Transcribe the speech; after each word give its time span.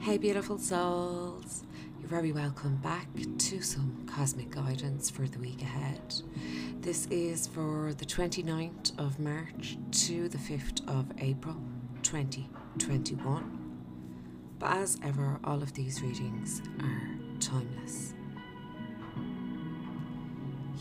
Hey, 0.00 0.18
beautiful 0.18 0.58
souls. 0.58 1.64
You're 1.98 2.08
very 2.08 2.30
welcome 2.30 2.76
back 2.76 3.08
to 3.38 3.60
some 3.60 4.06
cosmic 4.06 4.50
guidance 4.50 5.10
for 5.10 5.26
the 5.26 5.38
week 5.40 5.62
ahead. 5.62 6.14
This 6.80 7.06
is 7.06 7.48
for 7.48 7.92
the 7.94 8.04
29th 8.04 8.96
of 9.00 9.18
March 9.18 9.78
to 10.06 10.28
the 10.28 10.38
5th 10.38 10.86
of 10.86 11.06
April 11.18 11.56
2021. 12.02 13.74
But 14.60 14.76
as 14.76 15.00
ever, 15.02 15.40
all 15.42 15.60
of 15.60 15.72
these 15.72 16.00
readings 16.02 16.62
are 16.80 17.16
timeless. 17.40 18.14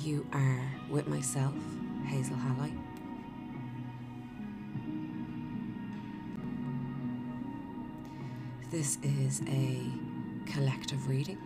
You 0.03 0.27
are 0.33 0.61
with 0.91 1.07
myself, 1.07 1.55
Hazel 2.05 2.35
Halley. 2.35 2.73
This 8.75 8.99
is 9.03 9.39
a 9.47 9.79
collective 10.45 11.07
reading 11.07 11.39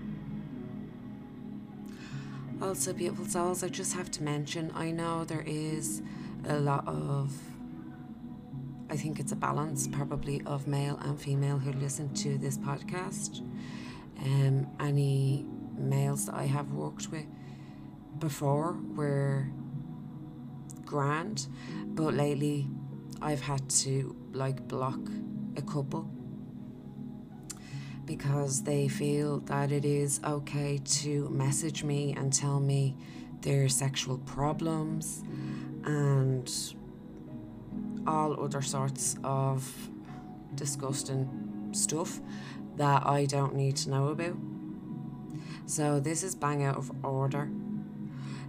Also, 2.63 2.95
beautiful 2.95 3.27
souls, 3.27 3.63
I 3.63 3.69
just 3.69 3.93
have 3.93 4.11
to 4.13 4.23
mention 4.23 4.73
I 4.74 4.91
know 4.91 5.27
there 5.27 5.45
is 5.47 6.01
a 6.49 6.59
lot 6.59 6.88
of 6.88 7.54
I 8.95 8.97
think 8.97 9.19
it's 9.19 9.33
a 9.33 9.37
balance, 9.37 9.89
probably, 9.89 10.41
of 10.46 10.68
male 10.68 11.01
and 11.02 11.21
female 11.21 11.59
who 11.59 11.73
listen 11.73 12.15
to 12.15 12.38
this 12.38 12.57
podcast. 12.57 13.41
Um, 14.24 14.68
any 14.79 15.45
males 15.77 16.27
that 16.27 16.37
I 16.37 16.45
have 16.45 16.71
worked 16.71 17.10
with 17.10 17.27
before 18.21 18.79
were 18.95 19.49
grand, 20.85 21.49
but 21.87 22.15
lately 22.15 22.68
I've 23.21 23.41
had 23.41 23.68
to 23.83 24.15
like 24.33 24.68
block 24.68 25.01
a 25.57 25.63
couple 25.63 26.09
because 28.05 28.63
they 28.63 28.87
feel 28.87 29.40
that 29.40 29.73
it 29.73 29.85
is 29.85 30.21
okay 30.23 30.79
to 31.02 31.29
message 31.30 31.83
me 31.83 32.15
and 32.16 32.33
tell 32.33 32.61
me 32.61 32.96
their 33.40 33.68
sexual 33.68 34.18
problems 34.18 35.24
and 35.85 36.49
all 38.07 38.43
other 38.43 38.63
sorts 38.63 39.16
of 39.24 39.91
disgusting 40.55 41.69
stuff 41.73 42.21
that 42.77 43.07
I 43.07 43.27
don't 43.27 43.55
need 43.55 43.77
to 43.77 43.91
know 43.91 44.09
about. 44.09 44.37
So, 45.66 46.01
this 46.01 46.23
is 46.23 46.35
bang 46.35 46.63
out 46.63 46.77
of 46.77 46.91
order. 47.05 47.51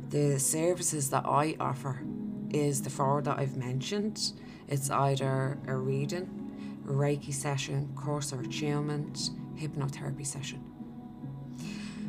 The 0.09 0.39
services 0.39 1.09
that 1.11 1.25
I 1.25 1.55
offer 1.59 2.03
is 2.51 2.81
the 2.81 2.89
four 2.89 3.21
that 3.21 3.39
I've 3.39 3.55
mentioned. 3.55 4.33
It's 4.67 4.89
either 4.89 5.57
a 5.67 5.75
reading, 5.75 6.81
a 6.87 6.91
Reiki 6.91 7.33
session, 7.33 7.89
course 7.95 8.33
or 8.33 8.41
attunement, 8.41 9.29
hypnotherapy 9.57 10.25
session. 10.25 10.63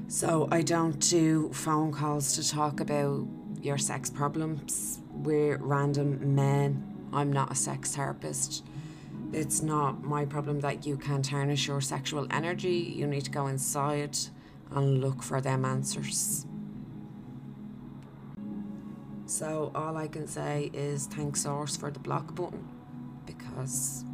So, 0.09 0.49
I 0.51 0.63
don't 0.63 0.99
do 0.99 1.53
phone 1.53 1.93
calls 1.93 2.35
to 2.35 2.49
talk 2.49 2.81
about 2.81 3.27
your 3.61 3.79
sex 3.79 4.11
problems 4.11 5.01
with 5.13 5.61
random 5.61 6.35
men 6.35 6.96
I'm 7.13 7.33
not 7.33 7.53
a 7.53 7.55
sex 7.55 7.95
therapist. 7.95 8.65
It's 9.33 9.63
not 9.63 10.03
my 10.03 10.25
problem 10.25 10.61
that 10.61 10.87
you 10.87 10.97
can't 10.97 11.27
harness 11.27 11.67
your 11.67 11.81
sexual 11.81 12.27
energy. 12.31 12.95
You 12.97 13.07
need 13.07 13.25
to 13.25 13.31
go 13.31 13.47
inside 13.47 14.17
and 14.71 15.01
look 15.01 15.23
for 15.23 15.41
them 15.41 15.65
answers. 15.65 16.47
So, 19.27 19.73
all 19.75 19.97
I 19.97 20.07
can 20.07 20.29
say 20.29 20.71
is 20.73 21.07
thank 21.07 21.37
Source 21.37 21.77
for 21.77 21.91
the 21.91 21.99
block 21.99 22.35
button 22.35 22.69
because 23.27 24.05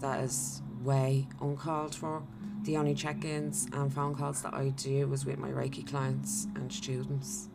that 0.00 0.20
is 0.24 0.60
way 0.82 1.28
uncalled 1.40 1.94
for. 1.94 2.22
The 2.64 2.76
only 2.76 2.94
check 2.94 3.24
ins 3.24 3.68
and 3.72 3.92
phone 3.92 4.14
calls 4.14 4.42
that 4.42 4.54
I 4.54 4.70
do 4.70 5.12
is 5.12 5.24
with 5.24 5.38
my 5.38 5.50
Reiki 5.50 5.86
clients 5.86 6.48
and 6.56 6.72
students, 6.72 7.48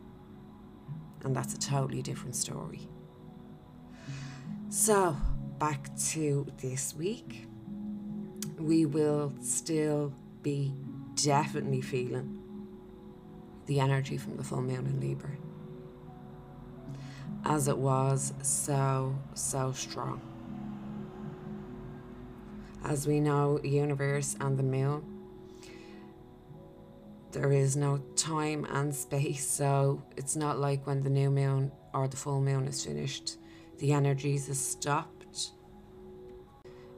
and 1.22 1.34
that's 1.36 1.52
a 1.52 1.58
totally 1.58 2.00
different 2.00 2.36
story. 2.36 2.88
So, 4.72 5.16
back 5.58 5.90
to 6.10 6.46
this 6.62 6.94
week. 6.94 7.48
We 8.56 8.86
will 8.86 9.32
still 9.42 10.14
be 10.42 10.72
definitely 11.16 11.80
feeling 11.80 12.38
the 13.66 13.80
energy 13.80 14.16
from 14.16 14.36
the 14.36 14.44
full 14.44 14.62
moon 14.62 14.86
in 14.86 15.00
Libra. 15.00 15.32
As 17.44 17.66
it 17.66 17.78
was 17.78 18.32
so, 18.42 19.18
so 19.34 19.72
strong. 19.72 20.20
As 22.84 23.08
we 23.08 23.18
know, 23.18 23.58
universe 23.64 24.36
and 24.40 24.56
the 24.56 24.62
moon, 24.62 25.02
there 27.32 27.50
is 27.50 27.74
no 27.74 27.98
time 28.14 28.64
and 28.70 28.94
space, 28.94 29.44
so 29.50 30.04
it's 30.16 30.36
not 30.36 30.60
like 30.60 30.86
when 30.86 31.00
the 31.00 31.10
new 31.10 31.28
moon 31.28 31.72
or 31.92 32.06
the 32.06 32.16
full 32.16 32.40
moon 32.40 32.68
is 32.68 32.84
finished 32.84 33.36
the 33.80 33.92
energies 33.92 34.50
is 34.50 34.60
stopped, 34.60 35.52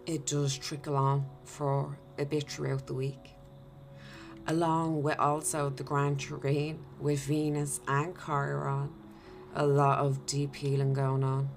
it 0.04 0.26
does 0.26 0.58
trickle 0.58 0.96
on 0.96 1.24
for 1.44 1.96
a 2.18 2.24
bit 2.24 2.50
throughout 2.50 2.88
the 2.88 2.94
week. 2.94 3.30
Along 4.48 5.00
with 5.00 5.16
also 5.20 5.70
the 5.70 5.84
grand 5.84 6.18
trine 6.18 6.84
with 7.00 7.20
Venus 7.20 7.80
and 7.86 8.14
Chiron, 8.26 8.92
a 9.54 9.64
lot 9.64 10.00
of 10.00 10.26
deep 10.26 10.56
healing 10.56 10.92
going 10.92 11.22
on. 11.22 11.48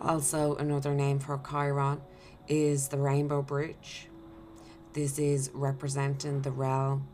Also, 0.00 0.56
another 0.56 0.94
name 0.94 1.18
for 1.18 1.38
Chiron 1.46 2.00
is 2.48 2.88
the 2.88 2.96
Rainbow 2.96 3.42
Bridge. 3.42 4.08
This 4.94 5.18
is 5.18 5.50
representing 5.52 6.40
the 6.40 6.50
realm 6.50 7.08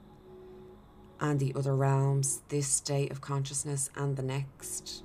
and 1.18 1.40
the 1.40 1.52
other 1.56 1.74
realms, 1.74 2.42
this 2.50 2.68
state 2.68 3.10
of 3.10 3.20
consciousness 3.20 3.90
and 3.96 4.16
the 4.16 4.22
next. 4.22 5.02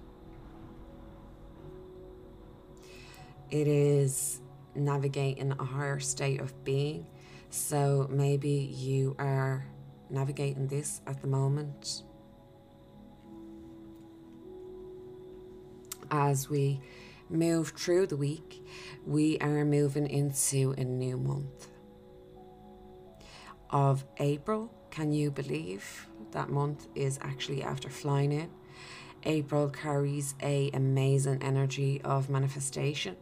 It 3.53 3.67
is 3.67 4.41
navigating 4.73 5.51
a 5.51 5.63
higher 5.63 5.99
state 5.99 6.41
of 6.41 6.63
being. 6.63 7.05
So 7.51 8.07
maybe 8.09 8.49
you 8.49 9.15
are 9.19 9.67
navigating 10.09 10.65
this 10.65 11.01
at 11.05 11.21
the 11.21 11.27
moment. 11.27 12.01
As 16.09 16.49
we 16.49 16.81
move 17.29 17.73
through 17.77 18.07
the 18.07 18.17
week, 18.17 18.65
we 19.05 19.37
are 19.37 19.63
moving 19.63 20.07
into 20.07 20.73
a 20.75 20.83
new 20.83 21.17
month 21.17 21.67
of 23.69 24.03
April. 24.17 24.73
Can 24.89 25.13
you 25.13 25.29
believe 25.29 26.07
that 26.31 26.49
month 26.49 26.87
is 26.95 27.19
actually 27.21 27.61
after 27.61 27.91
flying 27.91 28.31
in? 28.31 28.49
April 29.25 29.69
carries 29.69 30.33
a 30.41 30.71
amazing 30.73 31.43
energy 31.43 32.01
of 32.03 32.31
manifestation 32.31 33.15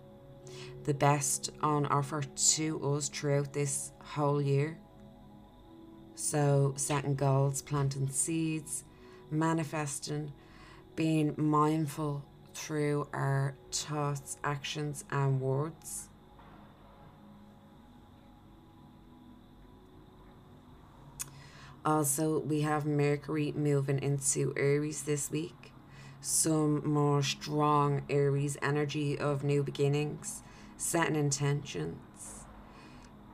the 0.83 0.93
best 0.93 1.51
on 1.61 1.85
offer 1.85 2.23
to 2.23 2.95
us 2.95 3.09
throughout 3.09 3.53
this 3.53 3.91
whole 3.99 4.41
year. 4.41 4.77
So, 6.15 6.73
setting 6.75 7.15
goals, 7.15 7.61
planting 7.61 8.09
seeds, 8.09 8.83
manifesting, 9.29 10.33
being 10.95 11.33
mindful 11.37 12.23
through 12.53 13.07
our 13.13 13.55
thoughts, 13.71 14.37
actions, 14.43 15.03
and 15.09 15.39
words. 15.39 16.09
Also, 21.83 22.39
we 22.39 22.61
have 22.61 22.85
Mercury 22.85 23.51
moving 23.55 23.97
into 23.99 24.53
Aries 24.55 25.03
this 25.03 25.31
week. 25.31 25.73
Some 26.19 26.87
more 26.87 27.23
strong 27.23 28.03
Aries 28.07 28.57
energy 28.61 29.17
of 29.17 29.43
new 29.43 29.63
beginnings 29.63 30.43
setting 30.81 31.15
intentions. 31.15 32.45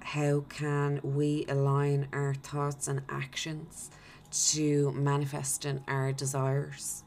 How 0.02 0.42
can 0.50 1.00
we 1.02 1.46
align 1.48 2.10
our 2.12 2.34
thoughts 2.34 2.90
and 2.90 3.02
actions 3.08 3.90
to 4.50 4.92
manifesting 4.92 5.82
our 5.88 6.12
desires? 6.12 7.04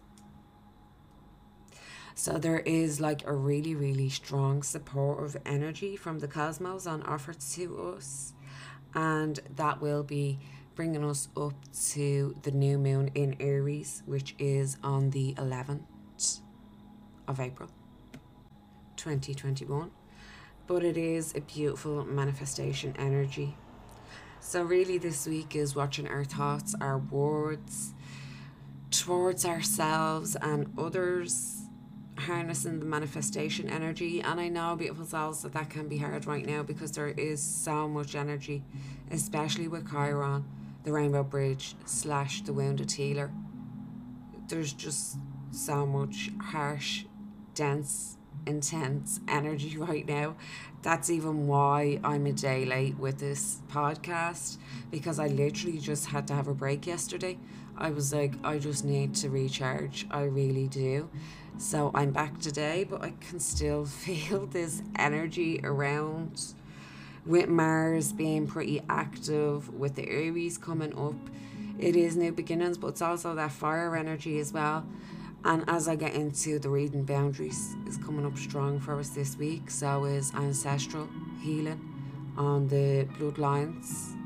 So 2.15 2.39
there 2.39 2.61
is 2.61 3.01
like 3.01 3.27
a 3.27 3.35
really, 3.35 3.75
really 3.75 4.09
strong 4.09 4.63
supportive 4.63 5.37
energy 5.45 5.95
from 5.95 6.19
the 6.19 6.29
cosmos 6.29 6.87
on 6.87 7.03
offer 7.03 7.35
to 7.35 7.95
us, 7.95 8.33
and 8.95 9.39
that 9.57 9.83
will 9.83 10.03
be 10.03 10.41
bringing 10.75 11.05
us 11.05 11.29
up 11.37 11.55
to 11.91 12.35
the 12.43 12.51
new 12.51 12.79
moon 12.79 13.11
in 13.15 13.37
Aries, 13.41 14.03
which 14.07 14.35
is 14.39 14.79
on 14.83 15.11
the 15.11 15.35
11th 15.35 16.41
of 17.29 17.41
April 17.41 17.71
2021. 18.97 19.91
But 20.71 20.85
it 20.85 20.97
is 20.97 21.35
a 21.35 21.41
beautiful 21.41 22.05
manifestation 22.05 22.95
energy. 22.97 23.57
So, 24.39 24.63
really, 24.63 24.99
this 24.99 25.27
week 25.27 25.57
is 25.57 25.75
watching 25.75 26.07
our 26.07 26.23
thoughts, 26.23 26.77
our 26.81 26.99
words 26.99 27.93
towards 28.93 29.45
ourselves 29.45 30.37
and 30.41 30.73
others, 30.79 31.63
harnessing 32.19 32.79
the 32.79 32.87
manifestation 32.87 33.69
energy. 33.69 34.21
And 34.21 34.39
I 34.39 34.47
know, 34.47 34.77
beautiful 34.77 35.07
souls, 35.07 35.43
that 35.43 35.55
that 35.55 35.71
can 35.71 35.89
be 35.89 35.99
hard 35.99 36.27
right 36.27 36.47
now 36.47 36.63
because 36.63 36.93
there 36.93 37.09
is 37.09 37.43
so 37.43 37.89
much 37.89 38.15
energy, 38.15 38.63
especially 39.11 39.67
with 39.67 39.91
Chiron, 39.91 40.45
the 40.85 40.93
Rainbow 40.93 41.25
Bridge, 41.25 41.75
slash 41.85 42.43
the 42.43 42.53
Wounded 42.53 42.93
Healer. 42.93 43.33
There's 44.47 44.73
just 44.73 45.17
so 45.51 45.85
much 45.85 46.31
harsh, 46.41 47.07
dense 47.55 48.19
intense 48.51 49.21
energy 49.29 49.77
right 49.89 50.07
now. 50.07 50.35
That's 50.83 51.09
even 51.09 51.47
why 51.47 52.01
I'm 52.05 52.27
a 52.27 52.33
day 52.33 52.65
late 52.65 52.99
with 52.99 53.19
this 53.19 53.61
podcast 53.71 54.59
because 54.91 55.19
I 55.19 55.29
literally 55.29 55.79
just 55.79 56.07
had 56.07 56.27
to 56.29 56.35
have 56.35 56.49
a 56.49 56.55
break 56.55 56.87
yesterday. 56.87 57.39
I 57.77 57.91
was 57.91 58.13
like, 58.13 58.35
I 58.45 58.59
just 58.59 58.85
need 58.85 59.15
to 59.17 59.31
recharge. 59.31 60.07
I 60.11 60.25
really 60.25 60.69
do. 60.69 61.09
So 61.57 61.91
I'm 61.95 62.11
back 62.11 62.39
today, 62.41 62.85
but 62.85 63.03
I 63.03 63.13
can 63.21 63.41
still 63.41 63.85
feel 64.05 64.47
this 64.47 64.83
energy 64.97 65.61
around 65.65 66.55
with 67.27 67.49
Mars 67.49 68.13
being 68.13 68.47
pretty 68.47 68.83
active, 68.89 69.73
with 69.73 69.95
the 69.95 70.09
Aries 70.09 70.59
coming 70.59 70.97
up. 70.99 71.15
It 71.79 71.97
is 71.97 72.17
new 72.17 72.33
beginnings, 72.33 72.77
but 72.77 72.89
it's 72.89 73.03
also 73.03 73.35
that 73.35 73.53
fire 73.53 73.97
energy 73.97 74.39
as 74.39 74.53
well. 74.53 74.85
And 75.45 75.65
as 75.69 75.89
I 75.89 75.97
get 75.97 76.15
into 76.15 76.59
the 76.59 76.69
reading 76.69 77.05
boundaries 77.05 77.75
is 77.87 77.97
coming 77.97 78.27
up 78.27 78.37
strong 78.37 78.79
for 78.79 78.99
us 78.99 79.09
this 79.11 79.37
week, 79.37 79.71
so 79.71 80.05
is 80.05 80.33
ancestral 80.35 81.09
healing 81.43 81.81
on 82.37 82.69
the 82.69 83.09
bloodlines. 83.19 84.17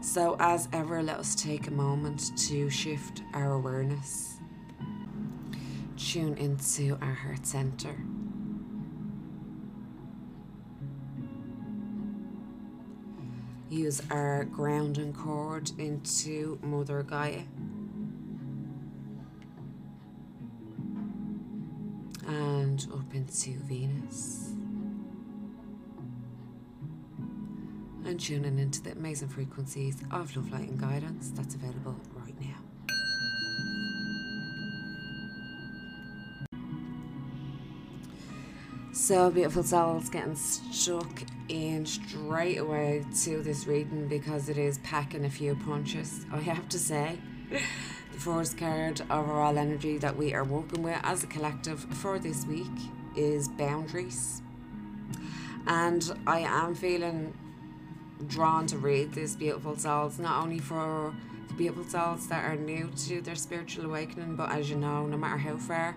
So 0.00 0.36
as 0.38 0.68
ever, 0.72 1.02
let 1.02 1.18
us 1.18 1.34
take 1.34 1.66
a 1.66 1.72
moment 1.72 2.36
to 2.48 2.70
shift 2.70 3.22
our 3.34 3.52
awareness. 3.52 4.38
Tune 5.96 6.36
into 6.38 6.96
our 7.02 7.12
heart 7.12 7.44
center. 7.44 7.94
Use 13.68 14.02
our 14.10 14.44
grounding 14.44 15.12
cord 15.12 15.70
into 15.78 16.58
Mother 16.62 17.02
Gaia. 17.02 17.42
Into 23.14 23.50
Venus. 23.60 24.52
And 28.04 28.18
tuning 28.18 28.58
into 28.58 28.82
the 28.82 28.92
amazing 28.92 29.28
frequencies 29.28 30.02
of 30.10 30.34
love, 30.36 30.50
light, 30.50 30.68
and 30.68 30.80
guidance 30.80 31.30
that's 31.34 31.54
available 31.54 31.96
right 32.14 32.34
now. 32.40 32.56
So, 38.92 39.30
beautiful 39.30 39.62
souls 39.62 40.08
getting 40.08 40.34
stuck 40.34 41.22
in 41.48 41.86
straight 41.86 42.58
away 42.58 43.04
to 43.22 43.42
this 43.42 43.66
reading 43.66 44.08
because 44.08 44.48
it 44.48 44.58
is 44.58 44.78
packing 44.78 45.24
a 45.24 45.30
few 45.30 45.54
punches, 45.56 46.24
I 46.32 46.38
have 46.38 46.68
to 46.70 46.78
say. 46.78 47.18
the 47.50 48.18
first 48.18 48.56
card 48.58 49.02
overall 49.10 49.56
energy 49.58 49.98
that 49.98 50.16
we 50.16 50.34
are 50.34 50.44
working 50.44 50.82
with 50.82 50.98
as 51.02 51.22
a 51.22 51.26
collective 51.26 51.80
for 51.80 52.18
this 52.18 52.44
week 52.46 52.66
is 53.16 53.48
boundaries. 53.48 54.42
And 55.66 56.12
I 56.26 56.40
am 56.40 56.74
feeling 56.74 57.34
drawn 58.26 58.66
to 58.66 58.78
read 58.78 59.12
this 59.12 59.34
beautiful 59.34 59.76
souls, 59.76 60.18
not 60.18 60.42
only 60.42 60.58
for 60.58 61.14
the 61.48 61.54
beautiful 61.54 61.84
souls 61.84 62.28
that 62.28 62.44
are 62.44 62.56
new 62.56 62.90
to 63.06 63.20
their 63.20 63.34
spiritual 63.34 63.86
awakening, 63.86 64.36
but 64.36 64.50
as 64.50 64.70
you 64.70 64.76
know, 64.76 65.06
no 65.06 65.16
matter 65.16 65.38
how 65.38 65.56
far 65.56 65.96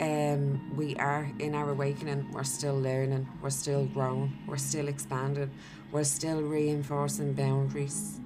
um, 0.00 0.76
we 0.76 0.96
are 0.96 1.30
in 1.38 1.54
our 1.54 1.70
awakening, 1.70 2.30
we're 2.32 2.44
still 2.44 2.78
learning, 2.78 3.28
we're 3.42 3.50
still 3.50 3.86
growing, 3.86 4.36
we're 4.46 4.56
still 4.56 4.88
expanding, 4.88 5.50
we're 5.92 6.04
still 6.04 6.42
reinforcing 6.42 7.32
boundaries. 7.32 8.20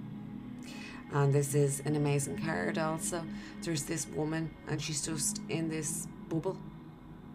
And 1.12 1.32
this 1.32 1.54
is 1.54 1.80
an 1.80 1.96
amazing 1.96 2.38
card 2.38 2.78
also. 2.78 3.24
There's 3.62 3.84
this 3.84 4.06
woman 4.08 4.50
and 4.68 4.80
she's 4.80 5.04
just 5.04 5.40
in 5.48 5.68
this 5.68 6.06
bubble 6.28 6.58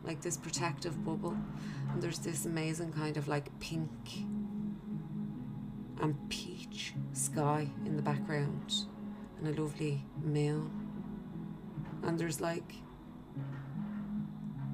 like 0.04 0.22
this 0.22 0.38
protective 0.38 1.04
bubble. 1.04 1.38
And 1.92 2.02
there's 2.02 2.20
this 2.20 2.46
amazing 2.46 2.94
kind 2.94 3.18
of 3.18 3.28
like 3.28 3.58
pink 3.60 3.90
and 6.02 6.30
peach 6.30 6.94
sky 7.14 7.70
in 7.86 7.96
the 7.96 8.02
background 8.02 8.74
and 9.40 9.48
a 9.48 9.62
lovely 9.62 10.04
moon. 10.22 10.72
And 12.04 12.20
there's 12.20 12.42
like 12.42 12.74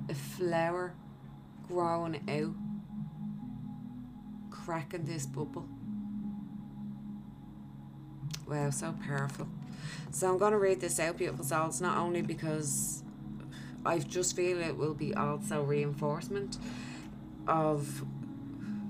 a 0.10 0.16
flower 0.16 0.94
growing 1.68 2.22
out 2.30 2.56
cracking 4.50 5.06
this 5.06 5.26
bubble. 5.26 5.68
Wow, 8.48 8.72
so 8.72 8.96
powerful. 9.06 9.48
So 10.12 10.32
I'm 10.32 10.40
going 10.40 10.54
to 10.54 10.58
read 10.58 10.82
this 10.82 11.00
out, 11.00 11.18
beautiful 11.18 11.46
souls, 11.46 11.82
not 11.82 11.98
only 11.98 12.24
because 12.24 13.04
I 13.90 13.98
just 13.98 14.36
feel 14.36 14.62
it 14.62 14.78
will 14.78 14.94
be 14.94 15.16
also 15.16 15.64
reinforcement 15.64 16.60
of 17.48 18.04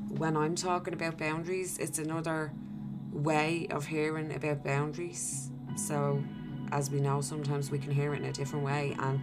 when 0.09 0.35
I'm 0.35 0.55
talking 0.55 0.93
about 0.93 1.17
boundaries, 1.17 1.77
it's 1.77 1.99
another 1.99 2.51
way 3.13 3.67
of 3.71 3.85
hearing 3.85 4.35
about 4.35 4.61
boundaries. 4.61 5.51
So, 5.77 6.21
as 6.73 6.91
we 6.91 6.99
know, 6.99 7.21
sometimes 7.21 7.71
we 7.71 7.79
can 7.79 7.91
hear 7.91 8.13
it 8.13 8.17
in 8.17 8.25
a 8.25 8.33
different 8.33 8.65
way 8.65 8.93
and 8.99 9.21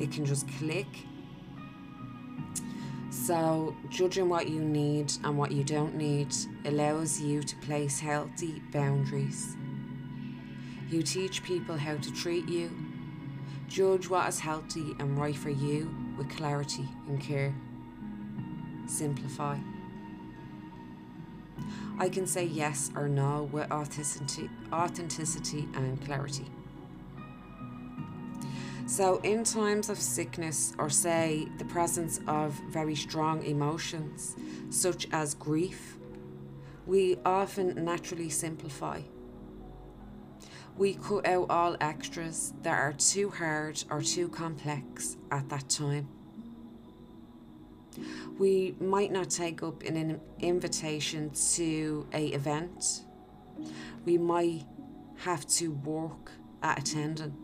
it 0.00 0.10
can 0.12 0.24
just 0.24 0.48
click. 0.56 0.86
So, 3.10 3.76
judging 3.90 4.30
what 4.30 4.48
you 4.48 4.62
need 4.62 5.12
and 5.24 5.36
what 5.36 5.52
you 5.52 5.62
don't 5.62 5.94
need 5.94 6.34
allows 6.64 7.20
you 7.20 7.42
to 7.42 7.56
place 7.56 8.00
healthy 8.00 8.62
boundaries. 8.72 9.58
You 10.88 11.02
teach 11.02 11.42
people 11.42 11.76
how 11.76 11.96
to 11.98 12.12
treat 12.14 12.48
you. 12.48 12.87
Judge 13.68 14.08
what 14.08 14.26
is 14.26 14.40
healthy 14.40 14.96
and 14.98 15.18
right 15.18 15.36
for 15.36 15.50
you 15.50 15.94
with 16.16 16.28
clarity 16.30 16.88
and 17.06 17.20
care. 17.20 17.54
Simplify. 18.86 19.58
I 21.98 22.08
can 22.08 22.26
say 22.26 22.46
yes 22.46 22.90
or 22.96 23.08
no 23.08 23.50
with 23.52 23.70
authenticity, 23.70 24.48
authenticity 24.72 25.68
and 25.74 26.02
clarity. 26.02 26.46
So, 28.86 29.18
in 29.18 29.44
times 29.44 29.90
of 29.90 29.98
sickness, 29.98 30.72
or 30.78 30.88
say 30.88 31.46
the 31.58 31.66
presence 31.66 32.20
of 32.26 32.52
very 32.70 32.94
strong 32.94 33.44
emotions, 33.44 34.34
such 34.70 35.06
as 35.12 35.34
grief, 35.34 35.98
we 36.86 37.18
often 37.26 37.84
naturally 37.84 38.30
simplify 38.30 39.02
we 40.78 40.94
cut 40.94 41.26
out 41.26 41.50
all 41.50 41.76
extras 41.80 42.54
that 42.62 42.78
are 42.78 42.92
too 42.92 43.30
hard 43.30 43.82
or 43.90 44.00
too 44.00 44.28
complex 44.28 45.16
at 45.32 45.48
that 45.48 45.68
time. 45.68 46.08
We 48.38 48.76
might 48.80 49.10
not 49.10 49.28
take 49.28 49.64
up 49.64 49.82
an 49.82 50.20
invitation 50.38 51.30
to 51.54 52.06
a 52.12 52.28
event. 52.28 53.02
We 54.04 54.18
might 54.18 54.64
have 55.16 55.44
to 55.48 55.72
work 55.72 56.30
at 56.62 56.78
attending. 56.78 57.36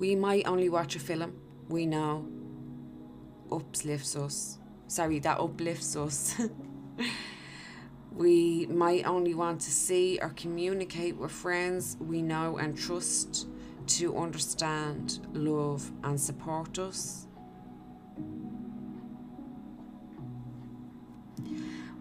We 0.00 0.16
might 0.16 0.48
only 0.48 0.68
watch 0.68 0.96
a 0.96 0.98
film 0.98 1.34
we 1.68 1.86
know 1.86 2.26
uplifts 3.52 4.16
us. 4.16 4.58
Sorry, 4.88 5.20
that 5.20 5.38
uplifts 5.38 5.94
us. 5.94 6.40
We 8.18 8.66
might 8.66 9.06
only 9.06 9.32
want 9.32 9.60
to 9.60 9.70
see 9.70 10.18
or 10.20 10.30
communicate 10.30 11.16
with 11.16 11.30
friends 11.30 11.96
we 12.00 12.20
know 12.20 12.56
and 12.58 12.76
trust 12.76 13.46
to 13.86 14.18
understand, 14.18 15.20
love, 15.34 15.92
and 16.02 16.20
support 16.20 16.80
us. 16.80 17.28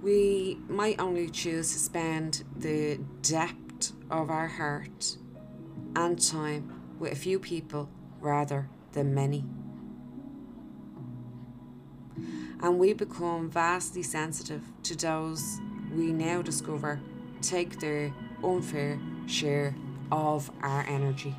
We 0.02 0.58
might 0.68 1.00
only 1.00 1.30
choose 1.30 1.72
to 1.74 1.80
spend 1.80 2.44
the 2.56 3.00
depth 3.22 3.94
of 4.10 4.32
our 4.32 4.48
heart 4.48 5.18
and 5.96 6.20
time 6.20 6.96
with 6.98 7.12
a 7.12 7.16
few 7.16 7.38
people 7.38 7.92
rather 8.20 8.68
than 8.94 9.14
many. 9.14 9.46
And 12.60 12.80
we 12.80 12.94
become 12.94 13.52
vastly 13.52 14.02
sensitive 14.02 14.64
to 14.82 14.96
those 14.96 15.60
we 15.98 16.14
now 16.14 16.44
discover 16.44 17.00
take 17.42 17.80
their 17.80 18.14
unfair 18.44 19.00
share 19.26 19.74
of 20.12 20.52
our 20.62 20.86
energy. 20.88 21.36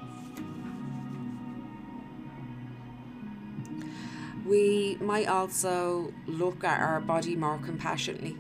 We 4.45 4.99
might 5.00 5.29
also 5.29 6.12
look 6.27 6.65
at 6.65 6.81
our 6.81 7.00
body 7.00 7.37
more 7.37 7.59
compassionately 7.59 8.37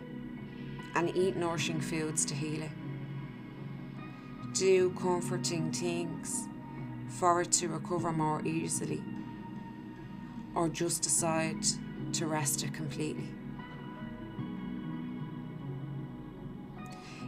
and 0.96 1.14
eat 1.16 1.36
nourishing 1.36 1.80
foods 1.80 2.24
to 2.24 2.34
heal 2.34 2.62
it. 2.62 2.70
Do 4.54 4.90
comforting 4.98 5.70
things 5.70 6.48
for 7.08 7.42
it 7.42 7.52
to 7.52 7.68
recover 7.68 8.10
more 8.10 8.44
easily, 8.44 9.02
or 10.54 10.68
just 10.68 11.02
decide 11.02 11.62
to 12.14 12.26
rest 12.26 12.64
it 12.64 12.74
completely. 12.74 13.28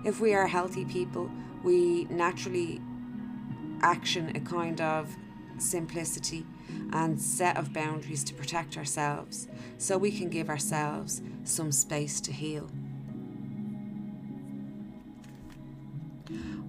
If 0.02 0.18
we 0.18 0.32
are 0.32 0.46
healthy 0.46 0.86
people, 0.86 1.30
we 1.62 2.04
naturally 2.04 2.80
action 3.82 4.34
a 4.34 4.40
kind 4.40 4.80
of 4.80 5.14
simplicity 5.58 6.46
and 6.92 7.20
set 7.20 7.58
of 7.58 7.72
boundaries 7.74 8.24
to 8.24 8.34
protect 8.34 8.78
ourselves 8.78 9.46
so 9.76 9.98
we 9.98 10.10
can 10.10 10.30
give 10.30 10.48
ourselves 10.48 11.20
some 11.44 11.70
space 11.70 12.20
to 12.22 12.32
heal. 12.32 12.70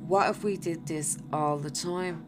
What 0.07 0.29
if 0.29 0.43
we 0.43 0.57
did 0.57 0.87
this 0.87 1.17
all 1.31 1.57
the 1.57 1.71
time? 1.71 2.25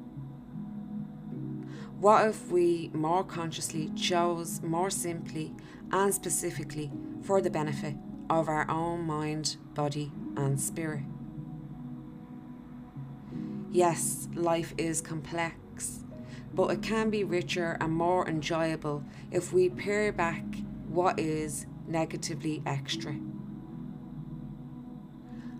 What 1.99 2.27
if 2.27 2.49
we 2.49 2.91
more 2.93 3.25
consciously 3.25 3.89
chose 3.89 4.61
more 4.61 4.89
simply 4.89 5.53
and 5.91 6.13
specifically 6.13 6.91
for 7.23 7.41
the 7.41 7.49
benefit 7.49 7.95
of 8.39 8.49
our 8.49 8.69
own 8.69 9.01
mind, 9.01 9.57
body, 9.73 10.11
and 10.35 10.59
spirit? 10.59 11.03
Yes, 13.71 14.27
life 14.35 14.73
is 14.77 15.01
complex, 15.01 16.03
but 16.53 16.71
it 16.71 16.81
can 16.81 17.09
be 17.09 17.23
richer 17.23 17.77
and 17.79 17.93
more 17.93 18.27
enjoyable 18.27 19.03
if 19.31 19.53
we 19.53 19.69
pare 19.69 20.11
back 20.11 20.43
what 20.87 21.19
is 21.19 21.65
negatively 21.87 22.61
extra 22.65 23.15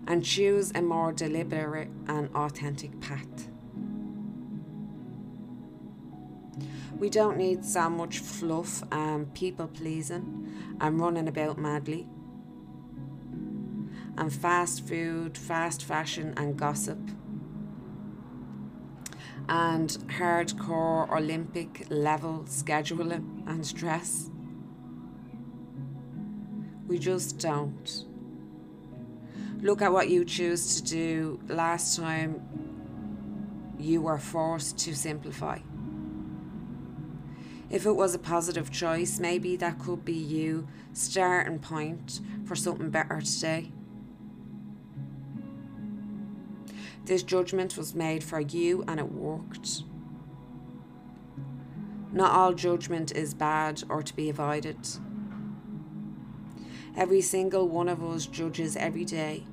and 0.06 0.24
choose 0.24 0.70
a 0.74 0.82
more 0.82 1.12
deliberate 1.12 1.88
and 2.08 2.28
authentic 2.34 3.00
path. 3.00 3.48
We 6.98 7.10
don't 7.10 7.36
need 7.36 7.64
so 7.64 7.90
much 7.90 8.18
fluff 8.18 8.82
and 8.92 9.32
people 9.34 9.66
pleasing 9.66 10.76
and 10.80 11.00
running 11.00 11.28
about 11.28 11.58
madly. 11.58 12.06
And 14.16 14.32
fast 14.32 14.86
food, 14.86 15.36
fast 15.36 15.84
fashion, 15.84 16.34
and 16.36 16.56
gossip 16.56 16.98
and 19.48 19.90
hardcore 20.18 21.10
Olympic 21.10 21.86
level 21.90 22.44
scheduling 22.48 23.46
and 23.46 23.66
stress. 23.66 24.30
We 26.86 26.98
just 26.98 27.38
don't. 27.38 28.04
Look 29.60 29.82
at 29.82 29.92
what 29.92 30.08
you 30.08 30.24
choose 30.24 30.80
to 30.80 30.84
do 30.84 31.40
last 31.48 31.96
time 31.96 32.42
you 33.78 34.02
were 34.02 34.18
forced 34.18 34.78
to 34.78 34.94
simplify. 34.94 35.58
If 37.70 37.86
it 37.86 37.92
was 37.92 38.14
a 38.14 38.18
positive 38.18 38.70
choice, 38.70 39.18
maybe 39.18 39.56
that 39.56 39.78
could 39.78 40.04
be 40.04 40.12
you 40.12 40.68
starting 40.92 41.58
point 41.58 42.20
for 42.44 42.54
something 42.54 42.90
better 42.90 43.20
today. 43.20 43.72
This 47.04 47.22
judgment 47.22 47.76
was 47.76 47.94
made 47.94 48.24
for 48.24 48.40
you 48.40 48.82
and 48.88 48.98
it 48.98 49.12
worked. 49.12 49.82
Not 52.12 52.30
all 52.30 52.54
judgment 52.54 53.12
is 53.12 53.34
bad 53.34 53.82
or 53.88 54.02
to 54.02 54.14
be 54.14 54.30
avoided. 54.30 54.78
Every 56.96 57.20
single 57.20 57.68
one 57.68 57.88
of 57.88 58.02
us 58.02 58.26
judges 58.26 58.76
every 58.76 59.04
day. 59.04 59.46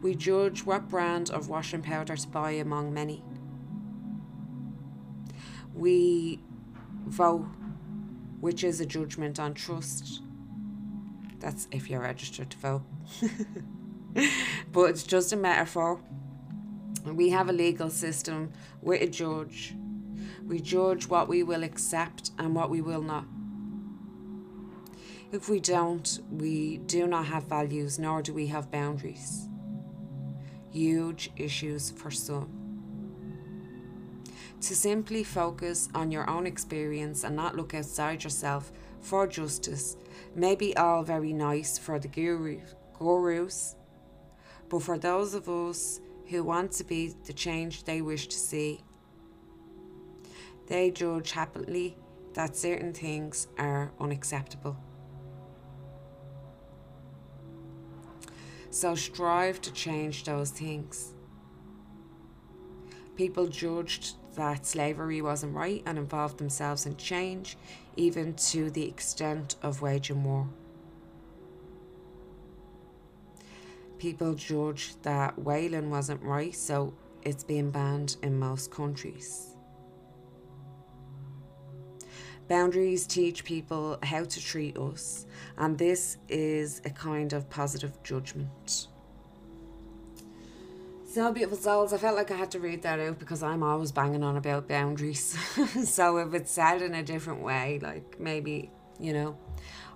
We 0.00 0.14
judge 0.14 0.64
what 0.64 0.88
brand 0.88 1.30
of 1.30 1.48
washing 1.48 1.82
powder 1.82 2.16
to 2.16 2.28
buy 2.28 2.52
among 2.52 2.94
many. 2.94 3.22
We 5.74 6.40
vote, 7.06 7.46
which 8.40 8.64
is 8.64 8.80
a 8.80 8.86
judgment 8.86 9.38
on 9.38 9.54
trust. 9.54 10.22
That's 11.38 11.68
if 11.70 11.90
you're 11.90 12.00
registered 12.00 12.50
to 12.50 12.58
vote. 12.58 12.82
but 14.72 14.90
it's 14.90 15.02
just 15.02 15.32
a 15.32 15.36
metaphor. 15.36 16.00
We 17.04 17.30
have 17.30 17.48
a 17.48 17.52
legal 17.52 17.90
system 17.90 18.52
with 18.82 19.02
a 19.02 19.06
judge. 19.06 19.74
We 20.46 20.60
judge 20.60 21.06
what 21.08 21.28
we 21.28 21.42
will 21.42 21.62
accept 21.62 22.30
and 22.38 22.54
what 22.54 22.70
we 22.70 22.80
will 22.80 23.02
not. 23.02 23.24
If 25.30 25.48
we 25.48 25.60
don't, 25.60 26.20
we 26.30 26.78
do 26.78 27.06
not 27.06 27.26
have 27.26 27.44
values, 27.44 27.98
nor 27.98 28.22
do 28.22 28.32
we 28.32 28.46
have 28.46 28.70
boundaries. 28.70 29.46
Huge 30.72 31.30
issues 31.36 31.90
for 31.90 32.10
some. 32.10 32.58
To 34.62 34.74
simply 34.74 35.22
focus 35.22 35.88
on 35.94 36.10
your 36.10 36.28
own 36.28 36.46
experience 36.46 37.24
and 37.24 37.36
not 37.36 37.56
look 37.56 37.74
outside 37.74 38.24
yourself 38.24 38.72
for 39.00 39.26
justice 39.26 39.96
may 40.34 40.54
be 40.54 40.76
all 40.76 41.02
very 41.02 41.32
nice 41.32 41.78
for 41.78 41.98
the 41.98 42.08
guru, 42.08 42.60
gurus, 42.98 43.76
but 44.68 44.82
for 44.82 44.98
those 44.98 45.34
of 45.34 45.48
us 45.48 46.00
who 46.26 46.42
want 46.42 46.72
to 46.72 46.84
be 46.84 47.14
the 47.24 47.32
change 47.32 47.84
they 47.84 48.02
wish 48.02 48.26
to 48.28 48.36
see, 48.36 48.80
they 50.66 50.90
judge 50.90 51.32
happily 51.32 51.96
that 52.34 52.54
certain 52.54 52.92
things 52.92 53.48
are 53.58 53.90
unacceptable. 53.98 54.76
So 58.70 58.94
strive 58.94 59.60
to 59.62 59.72
change 59.72 60.24
those 60.24 60.50
things. 60.50 61.14
People 63.16 63.48
judged 63.48 64.14
that 64.36 64.66
slavery 64.66 65.22
wasn't 65.22 65.54
right 65.54 65.82
and 65.86 65.98
involved 65.98 66.38
themselves 66.38 66.86
in 66.86 66.96
change, 66.96 67.56
even 67.96 68.34
to 68.34 68.70
the 68.70 68.86
extent 68.86 69.56
of 69.62 69.82
waging 69.82 70.22
war. 70.22 70.46
People 73.98 74.34
judge 74.34 74.94
that 75.02 75.38
whaling 75.38 75.90
wasn't 75.90 76.22
right, 76.22 76.54
so 76.54 76.94
it's 77.22 77.44
being 77.44 77.70
banned 77.70 78.16
in 78.22 78.38
most 78.38 78.70
countries. 78.70 79.54
Boundaries 82.48 83.06
teach 83.06 83.44
people 83.44 83.98
how 84.02 84.24
to 84.24 84.40
treat 84.40 84.78
us, 84.78 85.26
and 85.58 85.76
this 85.76 86.16
is 86.28 86.80
a 86.84 86.90
kind 86.90 87.34
of 87.34 87.50
positive 87.50 88.02
judgment. 88.02 88.88
So, 91.10 91.32
beautiful 91.32 91.58
souls, 91.58 91.92
I 91.92 91.98
felt 91.98 92.16
like 92.16 92.30
I 92.30 92.36
had 92.36 92.50
to 92.52 92.60
read 92.60 92.82
that 92.82 93.00
out 93.00 93.18
because 93.18 93.42
I'm 93.42 93.62
always 93.62 93.92
banging 93.92 94.22
on 94.22 94.36
about 94.36 94.68
boundaries. 94.68 95.36
so, 95.84 96.18
if 96.18 96.32
it's 96.32 96.50
said 96.50 96.80
in 96.80 96.94
a 96.94 97.02
different 97.02 97.40
way, 97.40 97.78
like 97.82 98.20
maybe, 98.20 98.70
you 98.98 99.12
know, 99.12 99.36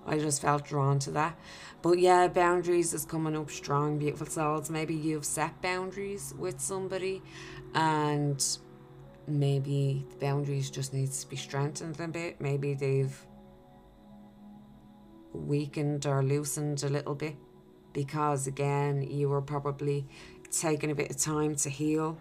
I 0.05 0.17
just 0.17 0.41
felt 0.41 0.65
drawn 0.65 0.99
to 0.99 1.11
that. 1.11 1.37
But 1.81 1.99
yeah, 1.99 2.27
boundaries 2.27 2.93
is 2.93 3.05
coming 3.05 3.35
up 3.35 3.49
strong, 3.49 3.97
beautiful 3.97 4.27
souls. 4.27 4.69
Maybe 4.69 4.93
you've 4.93 5.25
set 5.25 5.61
boundaries 5.61 6.33
with 6.37 6.59
somebody 6.59 7.21
and 7.73 8.45
maybe 9.27 10.05
the 10.09 10.17
boundaries 10.17 10.69
just 10.69 10.93
needs 10.93 11.23
to 11.23 11.29
be 11.29 11.35
strengthened 11.35 11.99
a 11.99 12.07
bit. 12.07 12.41
Maybe 12.41 12.73
they've 12.73 13.25
weakened 15.31 16.05
or 16.05 16.21
loosened 16.21 16.83
a 16.83 16.89
little 16.89 17.15
bit 17.15 17.35
because 17.91 18.45
again 18.45 19.01
you 19.01 19.29
were 19.29 19.41
probably 19.41 20.05
taking 20.51 20.91
a 20.91 20.95
bit 20.95 21.09
of 21.09 21.17
time 21.17 21.55
to 21.55 21.69
heal. 21.69 22.17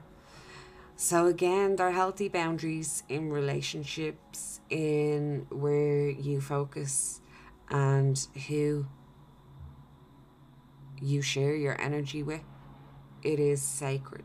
So 0.96 1.26
again, 1.26 1.76
they're 1.76 1.90
healthy 1.90 2.28
boundaries 2.28 3.02
in 3.08 3.30
relationships, 3.30 4.60
in 4.70 5.46
where 5.50 6.10
you 6.10 6.40
focus 6.40 7.20
and 7.72 8.28
who 8.46 8.86
you 11.00 11.22
share 11.22 11.56
your 11.56 11.80
energy 11.80 12.22
with. 12.22 12.42
It 13.22 13.40
is 13.40 13.60
sacred. 13.62 14.24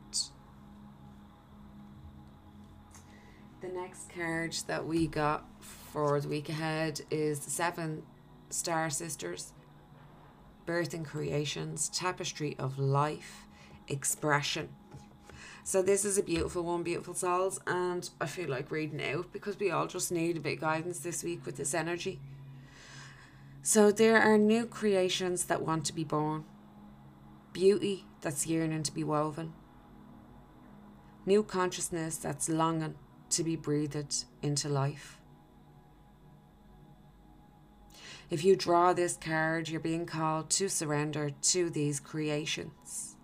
The 3.62 3.70
next 3.70 4.12
card 4.14 4.56
that 4.68 4.86
we 4.86 5.08
got 5.08 5.46
for 5.60 6.20
the 6.20 6.28
week 6.28 6.50
ahead 6.50 7.02
is 7.10 7.40
the 7.40 7.50
Seven 7.50 8.04
Star 8.50 8.90
Sisters, 8.90 9.54
Birth 10.66 10.94
and 10.94 11.06
Creations, 11.06 11.90
Tapestry 11.90 12.56
of 12.60 12.78
Life, 12.78 13.48
Expression. 13.88 14.70
So 15.64 15.82
this 15.82 16.06
is 16.06 16.18
a 16.18 16.24
beautiful 16.24 16.64
one, 16.64 16.84
beautiful 16.84 17.14
souls, 17.14 17.60
and 17.68 18.10
I 18.22 18.26
feel 18.26 18.50
like 18.50 18.72
reading 18.72 19.04
out 19.04 19.34
because 19.34 19.60
we 19.60 19.72
all 19.72 19.88
just 19.88 20.12
need 20.12 20.38
a 20.38 20.40
bit 20.40 20.54
of 20.54 20.62
guidance 20.62 21.00
this 21.00 21.24
week 21.24 21.46
with 21.46 21.58
this 21.58 21.74
energy. 21.74 22.20
So 23.68 23.92
there 23.92 24.22
are 24.22 24.38
new 24.38 24.66
creations 24.66 25.44
that 25.48 25.62
want 25.62 25.84
to 25.88 25.94
be 25.94 26.06
born, 26.06 26.46
beauty 27.52 28.06
that's 28.22 28.48
yearning 28.48 28.84
to 28.84 28.94
be 28.94 29.04
woven, 29.04 29.52
new 31.26 31.44
consciousness 31.44 32.16
that's 32.16 32.48
longing 32.48 32.96
to 33.32 33.44
be 33.44 33.58
breathed 33.58 34.24
into 34.42 34.70
life. 34.70 35.20
If 38.30 38.46
you 38.46 38.56
draw 38.56 38.94
this 38.94 39.18
card, 39.18 39.68
you're 39.68 39.82
being 39.82 40.06
called 40.06 40.50
to 40.52 40.70
surrender 40.70 41.32
to 41.32 41.70
these 41.70 42.00
creations. 42.00 43.18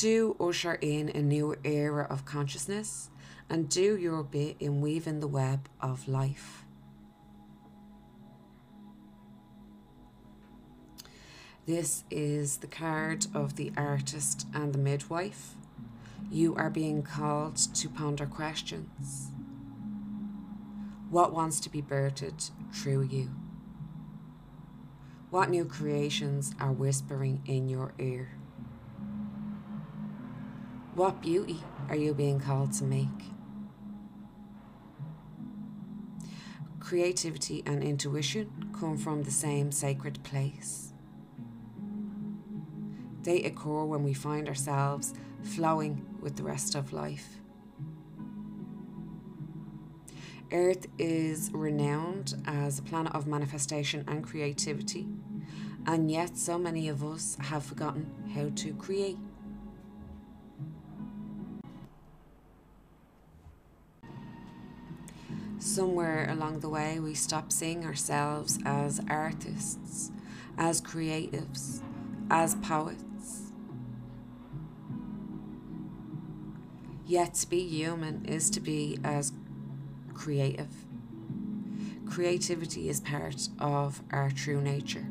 To 0.00 0.36
usher 0.40 0.78
in 0.80 1.10
a 1.10 1.20
new 1.20 1.54
era 1.64 2.06
of 2.08 2.24
consciousness 2.24 3.10
and 3.50 3.68
do 3.68 3.98
your 3.98 4.22
bit 4.22 4.56
in 4.58 4.80
weaving 4.80 5.20
the 5.20 5.28
web 5.28 5.68
of 5.82 6.08
life. 6.08 6.65
This 11.66 12.04
is 12.12 12.58
the 12.58 12.68
card 12.68 13.26
of 13.34 13.56
the 13.56 13.72
artist 13.76 14.46
and 14.54 14.72
the 14.72 14.78
midwife. 14.78 15.56
You 16.30 16.54
are 16.54 16.70
being 16.70 17.02
called 17.02 17.56
to 17.56 17.88
ponder 17.88 18.24
questions. 18.24 19.32
What 21.10 21.32
wants 21.32 21.58
to 21.58 21.68
be 21.68 21.82
birthed 21.82 22.52
through 22.72 23.08
you? 23.10 23.30
What 25.30 25.50
new 25.50 25.64
creations 25.64 26.54
are 26.60 26.70
whispering 26.70 27.42
in 27.46 27.68
your 27.68 27.94
ear? 27.98 28.28
What 30.94 31.20
beauty 31.20 31.64
are 31.88 31.96
you 31.96 32.14
being 32.14 32.38
called 32.38 32.74
to 32.74 32.84
make? 32.84 33.08
Creativity 36.78 37.64
and 37.66 37.82
intuition 37.82 38.70
come 38.72 38.96
from 38.96 39.24
the 39.24 39.32
same 39.32 39.72
sacred 39.72 40.22
place. 40.22 40.92
They 43.26 43.42
occur 43.42 43.82
when 43.82 44.04
we 44.04 44.14
find 44.14 44.46
ourselves 44.46 45.12
flowing 45.42 46.06
with 46.20 46.36
the 46.36 46.44
rest 46.44 46.76
of 46.76 46.92
life. 46.92 47.40
Earth 50.52 50.86
is 50.96 51.50
renowned 51.52 52.40
as 52.46 52.78
a 52.78 52.82
planet 52.82 53.12
of 53.16 53.26
manifestation 53.26 54.04
and 54.06 54.22
creativity, 54.22 55.08
and 55.86 56.08
yet 56.08 56.38
so 56.38 56.56
many 56.56 56.88
of 56.88 57.02
us 57.02 57.36
have 57.40 57.64
forgotten 57.64 58.06
how 58.32 58.50
to 58.54 58.72
create. 58.74 59.18
Somewhere 65.58 66.30
along 66.30 66.60
the 66.60 66.68
way, 66.68 67.00
we 67.00 67.14
stop 67.14 67.50
seeing 67.50 67.84
ourselves 67.84 68.60
as 68.64 69.00
artists, 69.10 70.12
as 70.56 70.80
creatives, 70.80 71.82
as 72.30 72.54
poets. 72.56 73.02
Yet 77.06 77.34
to 77.34 77.48
be 77.48 77.60
human 77.60 78.24
is 78.24 78.50
to 78.50 78.60
be 78.60 78.98
as 79.04 79.32
creative. 80.12 80.68
Creativity 82.04 82.88
is 82.88 83.00
part 83.00 83.48
of 83.60 84.02
our 84.10 84.28
true 84.30 84.60
nature. 84.60 85.06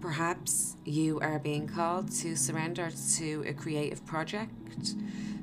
Perhaps 0.00 0.76
you 0.84 1.18
are 1.18 1.40
being 1.40 1.66
called 1.66 2.12
to 2.12 2.36
surrender 2.36 2.90
to 3.16 3.44
a 3.44 3.52
creative 3.52 4.06
project, 4.06 4.94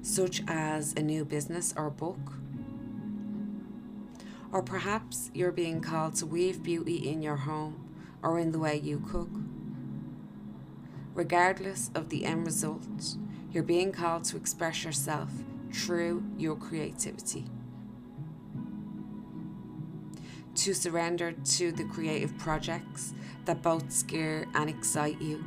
such 0.01 0.41
as 0.47 0.93
a 0.93 1.01
new 1.01 1.25
business 1.25 1.73
or 1.75 1.89
book. 1.89 2.33
Or 4.53 4.61
perhaps 4.61 5.31
you're 5.33 5.51
being 5.51 5.81
called 5.81 6.15
to 6.15 6.25
weave 6.25 6.63
beauty 6.63 7.09
in 7.09 7.21
your 7.21 7.37
home 7.37 7.89
or 8.23 8.39
in 8.39 8.53
the 8.53 8.59
way 8.59 8.77
you 8.77 9.03
cook. 9.05 9.29
Regardless 11.13 11.91
of 11.93 12.07
the 12.07 12.25
end 12.25 12.45
result, 12.45 13.17
you're 13.51 13.63
being 13.63 13.91
called 13.91 14.23
to 14.25 14.37
express 14.37 14.85
yourself 14.85 15.29
through 15.73 16.23
your 16.37 16.55
creativity. 16.55 17.45
To 20.55 20.73
surrender 20.73 21.33
to 21.33 21.71
the 21.73 21.83
creative 21.83 22.37
projects 22.37 23.13
that 23.45 23.61
both 23.61 23.91
scare 23.91 24.45
and 24.53 24.69
excite 24.69 25.21
you. 25.21 25.43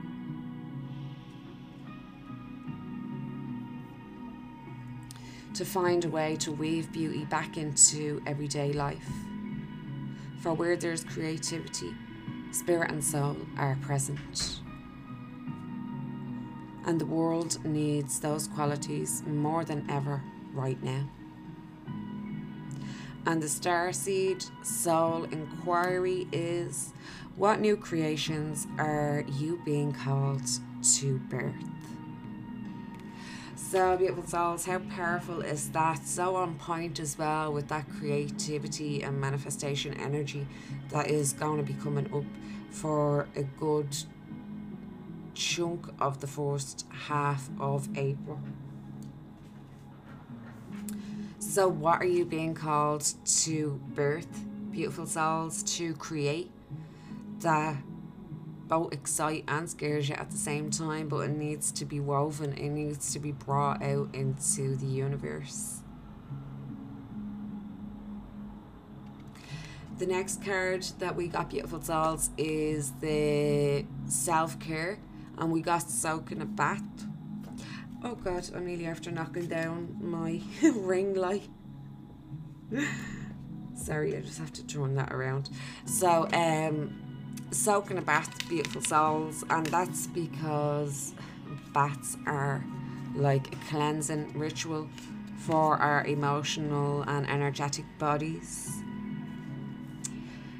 To 5.54 5.64
find 5.64 6.04
a 6.04 6.08
way 6.10 6.36
to 6.36 6.52
weave 6.52 6.92
beauty 6.92 7.24
back 7.24 7.56
into 7.56 8.20
everyday 8.26 8.72
life. 8.72 9.08
For 10.40 10.52
where 10.52 10.76
there's 10.76 11.04
creativity, 11.04 11.94
spirit 12.50 12.90
and 12.90 13.02
soul 13.02 13.36
are 13.56 13.78
present 13.80 14.60
and 16.86 17.00
the 17.00 17.06
world 17.06 17.64
needs 17.64 18.20
those 18.20 18.48
qualities 18.48 19.22
more 19.26 19.64
than 19.64 19.88
ever 19.90 20.22
right 20.52 20.82
now. 20.82 21.08
And 23.26 23.42
the 23.42 23.46
Starseed 23.46 24.50
Soul 24.64 25.24
Inquiry 25.24 26.28
is 26.30 26.92
what 27.36 27.58
new 27.58 27.76
creations 27.76 28.66
are 28.78 29.24
you 29.38 29.60
being 29.64 29.92
called 29.92 30.42
to 30.98 31.18
birth? 31.30 31.54
So, 33.56 33.96
beautiful 33.96 34.24
souls, 34.24 34.66
how 34.66 34.78
powerful 34.78 35.40
is 35.40 35.70
that? 35.70 36.06
So 36.06 36.36
on 36.36 36.54
point 36.56 37.00
as 37.00 37.18
well 37.18 37.52
with 37.52 37.66
that 37.68 37.88
creativity 37.98 39.02
and 39.02 39.20
manifestation 39.20 39.94
energy 39.94 40.46
that 40.90 41.10
is 41.10 41.32
going 41.32 41.56
to 41.56 41.64
be 41.64 41.74
coming 41.82 42.12
up 42.14 42.24
for 42.70 43.26
a 43.34 43.42
good 43.42 43.96
chunk 45.34 45.86
of 46.00 46.20
the 46.20 46.26
first 46.26 46.86
half 46.90 47.48
of 47.60 47.88
April. 47.96 48.40
So, 51.38 51.68
what 51.68 52.00
are 52.00 52.06
you 52.06 52.24
being 52.24 52.54
called 52.54 53.06
to 53.42 53.80
birth, 53.94 54.44
beautiful 54.70 55.06
souls, 55.06 55.62
to 55.76 55.94
create 55.94 56.50
that 57.40 57.76
both 58.66 58.92
excite 58.92 59.44
and 59.46 59.68
scares 59.68 60.08
you 60.08 60.14
at 60.14 60.30
the 60.30 60.36
same 60.36 60.70
time, 60.70 61.08
but 61.08 61.18
it 61.18 61.36
needs 61.36 61.70
to 61.72 61.84
be 61.84 62.00
woven, 62.00 62.54
it 62.54 62.70
needs 62.70 63.12
to 63.12 63.18
be 63.18 63.30
brought 63.30 63.82
out 63.82 64.14
into 64.14 64.74
the 64.76 64.86
universe. 64.86 65.80
The 69.98 70.06
next 70.06 70.44
card 70.44 70.82
that 70.98 71.14
we 71.14 71.28
got, 71.28 71.50
beautiful 71.50 71.80
souls, 71.80 72.30
is 72.36 72.90
the 73.00 73.84
self 74.08 74.58
care 74.58 74.98
and 75.38 75.50
we 75.50 75.60
got 75.60 75.90
soaking 75.90 76.40
a 76.40 76.46
bath. 76.46 76.82
Oh 78.02 78.14
god, 78.14 78.48
I'm 78.54 78.66
nearly 78.66 78.86
after 78.86 79.10
knocking 79.10 79.46
down 79.46 79.96
my 80.00 80.40
ring 80.62 81.14
light. 81.14 81.48
Sorry, 83.74 84.16
I 84.16 84.20
just 84.20 84.38
have 84.38 84.52
to 84.54 84.66
turn 84.66 84.94
that 84.94 85.12
around. 85.12 85.50
So, 85.84 86.28
um, 86.32 86.94
soaking 87.50 87.98
a 87.98 88.02
bath, 88.02 88.48
beautiful 88.48 88.82
souls, 88.82 89.44
and 89.50 89.66
that's 89.66 90.06
because 90.06 91.14
baths 91.72 92.16
are 92.26 92.64
like 93.14 93.52
a 93.52 93.56
cleansing 93.68 94.38
ritual 94.38 94.88
for 95.38 95.76
our 95.76 96.04
emotional 96.06 97.02
and 97.02 97.28
energetic 97.28 97.84
bodies. 97.98 98.83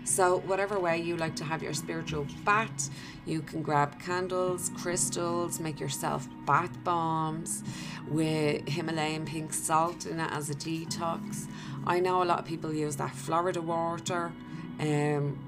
So, 0.05 0.41
whatever 0.41 0.79
way 0.79 1.01
you 1.01 1.17
like 1.17 1.35
to 1.37 1.45
have 1.45 1.63
your 1.63 1.73
spiritual 1.73 2.27
bath, 2.45 2.91
you 3.25 3.41
can 3.41 3.63
grab 3.63 3.99
candles, 3.99 4.71
crystals, 4.77 5.59
make 5.59 5.81
yourself 5.81 6.29
bath 6.47 6.73
bombs 6.85 7.63
with 8.09 8.69
Himalayan 8.69 9.25
pink 9.25 9.55
salt 9.55 10.05
in 10.05 10.21
it 10.21 10.31
as 10.31 10.51
a 10.51 10.55
detox. 10.55 11.49
I 11.87 12.01
know 12.01 12.23
a 12.23 12.25
lot 12.25 12.39
of 12.39 12.45
people 12.45 12.73
use 12.73 12.97
that 12.97 13.15
Florida 13.15 13.63
water. 13.63 14.31
Um, 14.79 15.39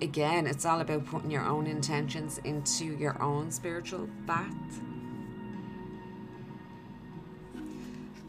again, 0.00 0.46
it's 0.46 0.64
all 0.64 0.80
about 0.80 1.04
putting 1.04 1.30
your 1.30 1.44
own 1.44 1.66
intentions 1.66 2.38
into 2.44 2.96
your 2.96 3.20
own 3.22 3.50
spiritual 3.50 4.08
bath. 4.26 4.80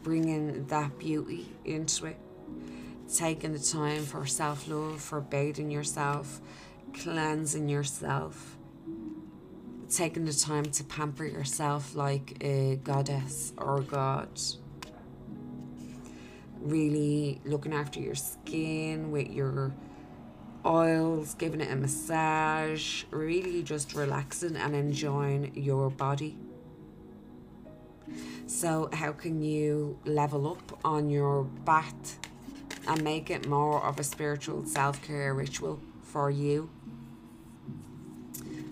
Bringing 0.02 0.66
that 0.66 0.98
beauty 0.98 1.48
into 1.64 2.04
it 2.04 2.18
taking 3.12 3.52
the 3.52 3.58
time 3.58 4.04
for 4.04 4.26
self 4.26 4.68
love, 4.68 5.00
for 5.00 5.20
bathing 5.20 5.70
yourself, 5.70 6.40
cleansing 6.92 7.68
yourself, 7.68 8.56
taking 9.88 10.24
the 10.24 10.32
time 10.32 10.64
to 10.64 10.84
pamper 10.84 11.24
yourself 11.24 11.94
like 11.94 12.36
a 12.40 12.76
goddess 12.82 13.52
or 13.56 13.80
god. 13.80 14.28
Really 16.60 17.40
looking 17.44 17.74
after 17.74 18.00
your 18.00 18.14
skin 18.14 19.10
with 19.10 19.30
your 19.30 19.74
oils, 20.64 21.34
giving 21.34 21.60
it 21.60 21.70
a 21.70 21.76
massage, 21.76 23.04
really 23.10 23.62
just 23.62 23.94
relaxing 23.94 24.56
and 24.56 24.74
enjoying 24.74 25.52
your 25.54 25.90
body. 25.90 26.38
So, 28.46 28.90
how 28.92 29.12
can 29.12 29.42
you 29.42 29.98
level 30.04 30.52
up 30.52 30.78
on 30.84 31.08
your 31.08 31.44
bath 31.44 32.18
and 32.86 33.02
make 33.02 33.30
it 33.30 33.48
more 33.48 33.82
of 33.84 33.98
a 33.98 34.04
spiritual 34.04 34.64
self 34.66 35.02
care 35.02 35.34
ritual 35.34 35.80
for 36.02 36.30
you. 36.30 36.70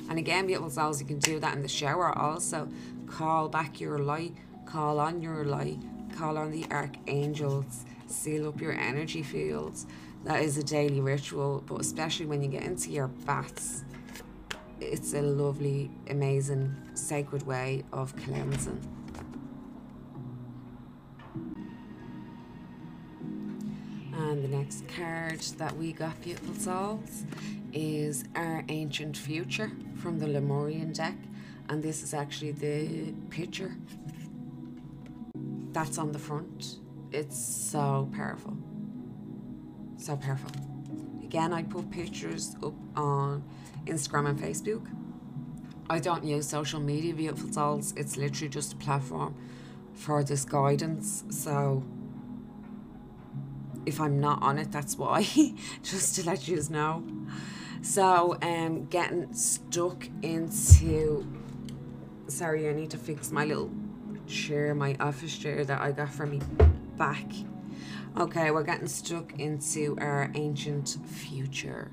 And 0.08 0.18
again, 0.18 0.46
beautiful 0.46 0.70
souls, 0.70 1.00
you 1.00 1.06
can 1.06 1.18
do 1.18 1.38
that 1.40 1.54
in 1.54 1.62
the 1.62 1.68
shower 1.68 2.16
also. 2.16 2.68
Call 3.06 3.48
back 3.48 3.80
your 3.80 3.98
light, 3.98 4.34
call 4.66 4.98
on 5.00 5.22
your 5.22 5.44
light, 5.44 5.78
call 6.16 6.36
on 6.36 6.50
the 6.50 6.66
archangels, 6.70 7.84
seal 8.06 8.48
up 8.48 8.60
your 8.60 8.72
energy 8.72 9.22
fields. 9.22 9.86
That 10.24 10.42
is 10.42 10.56
a 10.58 10.62
daily 10.62 11.00
ritual, 11.00 11.64
but 11.66 11.80
especially 11.80 12.26
when 12.26 12.42
you 12.42 12.48
get 12.48 12.62
into 12.62 12.90
your 12.90 13.08
baths, 13.08 13.84
it's 14.80 15.14
a 15.14 15.22
lovely, 15.22 15.90
amazing, 16.10 16.74
sacred 16.94 17.44
way 17.46 17.84
of 17.92 18.14
cleansing. 18.16 19.01
And 24.32 24.42
the 24.42 24.48
next 24.48 24.88
card 24.88 25.40
that 25.58 25.76
we 25.76 25.92
got, 25.92 26.18
beautiful 26.22 26.54
souls, 26.54 27.24
is 27.74 28.24
our 28.34 28.64
ancient 28.70 29.14
future 29.14 29.70
from 29.96 30.18
the 30.18 30.26
Lemurian 30.26 30.94
deck. 30.94 31.16
And 31.68 31.82
this 31.82 32.02
is 32.02 32.14
actually 32.14 32.52
the 32.52 33.12
picture 33.28 33.76
that's 35.72 35.98
on 35.98 36.12
the 36.12 36.18
front. 36.18 36.78
It's 37.10 37.38
so 37.38 38.08
powerful. 38.16 38.56
So 39.98 40.16
powerful. 40.16 40.50
Again, 41.22 41.52
I 41.52 41.62
put 41.64 41.90
pictures 41.90 42.56
up 42.62 42.72
on 42.96 43.44
Instagram 43.84 44.30
and 44.30 44.40
Facebook. 44.40 44.86
I 45.90 45.98
don't 45.98 46.24
use 46.24 46.48
social 46.48 46.80
media, 46.80 47.12
beautiful 47.12 47.52
souls. 47.52 47.92
It's 47.98 48.16
literally 48.16 48.48
just 48.48 48.72
a 48.72 48.76
platform 48.76 49.34
for 49.92 50.24
this 50.24 50.46
guidance. 50.46 51.24
So 51.28 51.84
if 53.86 54.00
I'm 54.00 54.20
not 54.20 54.42
on 54.42 54.58
it, 54.58 54.72
that's 54.72 54.96
why. 54.96 55.26
just 55.82 56.16
to 56.16 56.26
let 56.26 56.48
you 56.48 56.62
know. 56.70 57.04
So 57.82 58.38
um 58.42 58.86
getting 58.86 59.32
stuck 59.34 60.08
into 60.22 61.26
sorry, 62.28 62.68
I 62.68 62.72
need 62.72 62.90
to 62.90 62.98
fix 62.98 63.30
my 63.30 63.44
little 63.44 63.70
chair, 64.26 64.74
my 64.74 64.96
office 65.00 65.36
chair 65.36 65.64
that 65.64 65.80
I 65.80 65.92
got 65.92 66.10
from 66.10 66.30
me 66.30 66.40
back. 66.96 67.26
Okay, 68.18 68.50
we're 68.50 68.62
getting 68.62 68.88
stuck 68.88 69.38
into 69.38 69.96
our 70.00 70.30
ancient 70.34 70.98
future. 71.06 71.90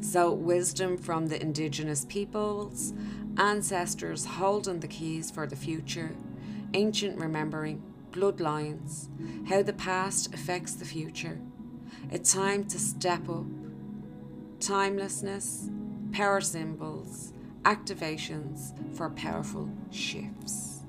So, 0.00 0.32
wisdom 0.32 0.96
from 0.96 1.26
the 1.26 1.40
indigenous 1.40 2.06
peoples, 2.06 2.94
ancestors 3.36 4.24
holding 4.24 4.80
the 4.80 4.88
keys 4.88 5.30
for 5.30 5.46
the 5.46 5.56
future, 5.56 6.12
ancient 6.72 7.18
remembering, 7.18 7.82
bloodlines, 8.12 9.08
how 9.48 9.62
the 9.62 9.72
past 9.72 10.34
affects 10.34 10.74
the 10.74 10.84
future. 10.84 11.40
A 12.12 12.18
time 12.18 12.64
to 12.64 12.78
step 12.78 13.28
up, 13.28 13.46
timelessness, 14.60 15.70
power 16.12 16.40
symbols, 16.40 17.32
activations 17.64 18.72
for 18.96 19.10
powerful 19.10 19.70
shifts. 19.90 20.80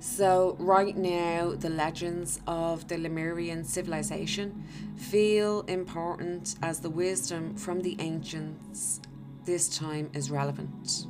So, 0.00 0.56
right 0.58 0.96
now, 0.96 1.52
the 1.54 1.70
legends 1.70 2.40
of 2.46 2.88
the 2.88 2.98
Lemurian 2.98 3.64
civilization 3.64 4.64
feel 4.96 5.62
important 5.62 6.56
as 6.62 6.80
the 6.80 6.90
wisdom 6.90 7.56
from 7.56 7.82
the 7.82 7.96
ancients 8.00 9.00
this 9.44 9.68
time 9.68 10.10
is 10.14 10.30
relevant. 10.30 11.06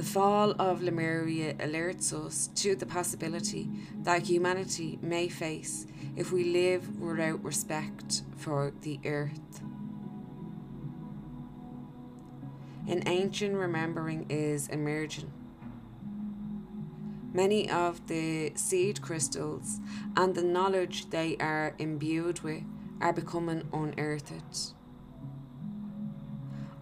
The 0.00 0.06
fall 0.06 0.54
of 0.58 0.80
Lemuria 0.80 1.52
alerts 1.56 2.14
us 2.14 2.48
to 2.54 2.74
the 2.74 2.86
possibility 2.86 3.68
that 4.02 4.22
humanity 4.22 4.98
may 5.02 5.28
face 5.28 5.86
if 6.16 6.32
we 6.32 6.42
live 6.42 6.98
without 6.98 7.44
respect 7.44 8.22
for 8.38 8.72
the 8.80 8.98
earth. 9.04 9.60
An 12.88 13.02
ancient 13.04 13.54
remembering 13.54 14.24
is 14.30 14.68
emerging 14.68 15.30
Many 17.34 17.70
of 17.70 18.06
the 18.06 18.52
seed 18.54 19.02
crystals 19.02 19.80
and 20.16 20.34
the 20.34 20.42
knowledge 20.42 21.10
they 21.10 21.36
are 21.36 21.74
imbued 21.78 22.40
with 22.40 22.62
are 23.02 23.12
becoming 23.12 23.68
unearthed. 23.70 24.72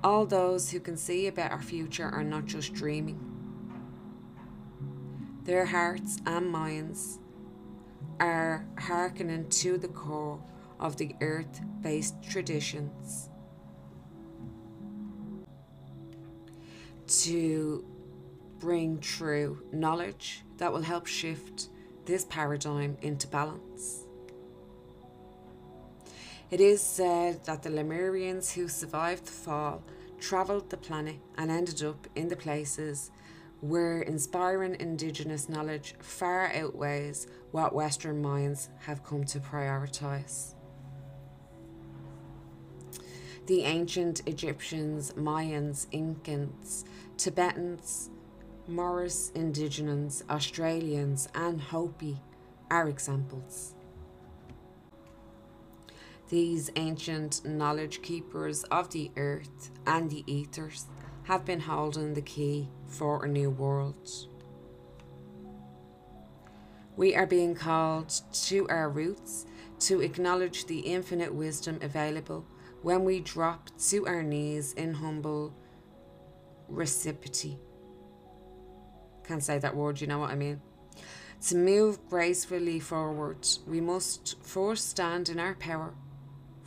All 0.02 0.26
those 0.26 0.70
who 0.70 0.78
can 0.80 0.96
see 0.96 1.26
a 1.26 1.32
better 1.32 1.58
future 1.58 2.08
are 2.08 2.22
not 2.22 2.46
just 2.46 2.72
dreaming. 2.72 3.18
Their 5.42 5.66
hearts 5.66 6.18
and 6.26 6.50
minds 6.50 7.18
are 8.20 8.66
hearkening 8.78 9.48
to 9.48 9.78
the 9.78 9.88
core 9.88 10.40
of 10.78 10.96
the 10.96 11.14
earth 11.20 11.61
based 11.80 12.22
traditions 12.22 13.30
to 17.08 17.84
bring 18.58 18.98
true 19.00 19.62
knowledge 19.72 20.42
that 20.58 20.72
will 20.72 20.82
help 20.82 21.06
shift 21.06 21.70
this 22.04 22.24
paradigm 22.24 22.96
into 23.02 23.26
balance. 23.26 24.04
It 26.50 26.62
is 26.62 26.80
said 26.80 27.44
that 27.44 27.62
the 27.62 27.68
Lemurians 27.68 28.52
who 28.52 28.68
survived 28.68 29.26
the 29.26 29.32
fall 29.32 29.82
travelled 30.18 30.70
the 30.70 30.78
planet 30.78 31.16
and 31.37 31.50
ended 31.50 31.82
up 31.82 32.06
in 32.16 32.28
the 32.28 32.37
places 32.37 33.11
where 33.61 34.00
inspiring 34.00 34.76
indigenous 34.80 35.50
knowledge 35.50 35.94
far 36.00 36.50
outweighs 36.54 37.26
what 37.50 37.74
Western 37.74 38.22
minds 38.22 38.70
have 38.78 39.04
come 39.04 39.24
to 39.24 39.40
prioritise. 39.40 40.54
The 43.46 43.64
ancient 43.64 44.22
Egyptians, 44.26 45.12
Mayans, 45.12 45.87
Incans, 45.88 46.84
Tibetans, 47.18 48.08
Maoris 48.66 49.32
Indigenous, 49.34 50.22
Australians, 50.30 51.28
and 51.34 51.61
Hopi 51.61 52.20
are 52.70 52.88
examples. 52.88 53.74
These 56.28 56.70
ancient 56.76 57.44
knowledge 57.44 58.02
keepers 58.02 58.64
of 58.64 58.90
the 58.90 59.10
earth 59.16 59.70
and 59.86 60.10
the 60.10 60.24
ethers 60.26 60.84
have 61.24 61.44
been 61.44 61.60
holding 61.60 62.14
the 62.14 62.22
key 62.22 62.68
for 62.86 63.24
a 63.24 63.28
new 63.28 63.50
world. 63.50 64.10
We 66.96 67.14
are 67.14 67.26
being 67.26 67.54
called 67.54 68.12
to 68.46 68.66
our 68.68 68.90
roots 68.90 69.46
to 69.80 70.00
acknowledge 70.00 70.66
the 70.66 70.80
infinite 70.80 71.32
wisdom 71.32 71.78
available 71.80 72.44
when 72.82 73.04
we 73.04 73.20
drop 73.20 73.70
to 73.88 74.06
our 74.06 74.22
knees 74.22 74.72
in 74.74 74.94
humble 74.94 75.54
reciprocity 76.68 77.58
can't 79.28 79.44
say 79.44 79.58
that 79.58 79.76
word, 79.76 80.00
you 80.00 80.06
know 80.06 80.18
what 80.18 80.30
I 80.30 80.34
mean? 80.34 80.62
To 81.48 81.56
move 81.56 82.08
gracefully 82.08 82.80
forward, 82.80 83.46
we 83.66 83.80
must 83.80 84.42
first 84.42 84.88
stand 84.88 85.28
in 85.28 85.38
our 85.38 85.54
power 85.54 85.92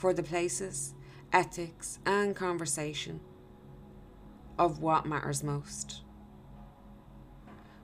for 0.02 0.14
the 0.14 0.24
places, 0.24 0.96
ethics, 1.32 2.00
and 2.08 2.36
conversation 2.36 3.20
of 4.58 4.80
what 4.80 5.06
matters 5.06 5.44
most. 5.44 6.02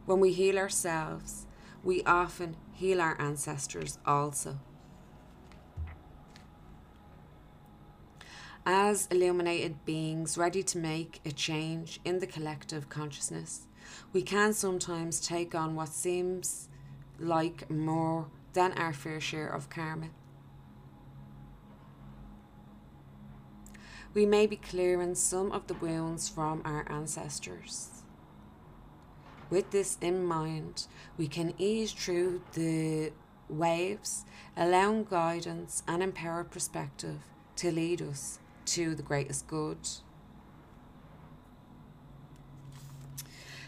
When 0.07 0.19
we 0.19 0.33
heal 0.33 0.57
ourselves, 0.57 1.45
we 1.83 2.01
often 2.05 2.57
heal 2.73 2.99
our 3.01 3.21
ancestors 3.21 3.99
also. 4.03 4.57
As 8.65 9.07
illuminated 9.11 9.85
beings 9.85 10.39
ready 10.39 10.63
to 10.63 10.79
make 10.79 11.21
a 11.23 11.31
change 11.31 11.99
in 12.03 12.17
the 12.17 12.25
collective 12.25 12.89
consciousness, 12.89 13.67
we 14.11 14.23
can 14.23 14.53
sometimes 14.53 15.19
take 15.19 15.53
on 15.53 15.75
what 15.75 15.89
seems 15.89 16.67
like 17.19 17.69
more 17.69 18.25
than 18.53 18.71
our 18.71 18.91
fair 18.91 19.19
share 19.19 19.47
of 19.47 19.69
karma. 19.69 20.07
We 24.17 24.25
may 24.25 24.47
be 24.47 24.55
clearing 24.55 25.13
some 25.13 25.51
of 25.51 25.67
the 25.67 25.75
wounds 25.75 26.27
from 26.27 26.63
our 26.65 26.91
ancestors. 26.91 28.01
With 29.51 29.69
this 29.69 29.99
in 30.01 30.25
mind, 30.25 30.87
we 31.19 31.27
can 31.27 31.53
ease 31.59 31.91
through 31.91 32.41
the 32.53 33.11
waves, 33.47 34.25
allowing 34.57 35.03
guidance 35.03 35.83
and 35.87 36.01
empowered 36.01 36.49
perspective 36.49 37.19
to 37.57 37.71
lead 37.71 38.01
us 38.01 38.39
to 38.65 38.95
the 38.95 39.03
greatest 39.03 39.45
good. 39.45 39.87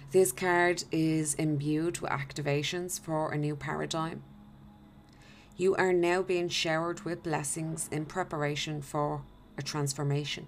This 0.09 0.31
card 0.31 0.83
is 0.91 1.35
imbued 1.35 1.99
with 1.99 2.09
activations 2.09 2.99
for 2.99 3.31
a 3.31 3.37
new 3.37 3.55
paradigm. 3.55 4.23
You 5.55 5.75
are 5.75 5.93
now 5.93 6.23
being 6.23 6.49
showered 6.49 7.01
with 7.01 7.21
blessings 7.21 7.87
in 7.91 8.07
preparation 8.07 8.81
for 8.81 9.21
a 9.59 9.61
transformation. 9.61 10.47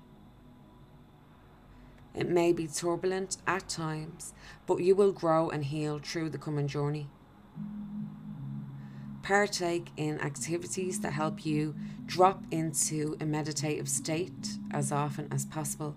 It 2.14 2.28
may 2.28 2.52
be 2.52 2.68
turbulent 2.68 3.38
at 3.48 3.70
times, 3.70 4.34
but 4.66 4.78
you 4.78 4.96
will 4.96 5.12
grow 5.12 5.50
and 5.50 5.64
heal 5.64 6.00
through 6.04 6.32
the 6.32 6.38
coming 6.38 6.68
journey. 6.68 7.08
Partake 9.22 9.90
in 9.96 10.20
activities 10.20 11.00
that 11.02 11.14
help 11.14 11.46
you 11.46 11.76
drop 12.06 12.44
into 12.52 13.16
a 13.22 13.26
meditative 13.26 13.88
state 13.88 14.58
as 14.72 14.92
often 14.92 15.28
as 15.32 15.46
possible. 15.46 15.96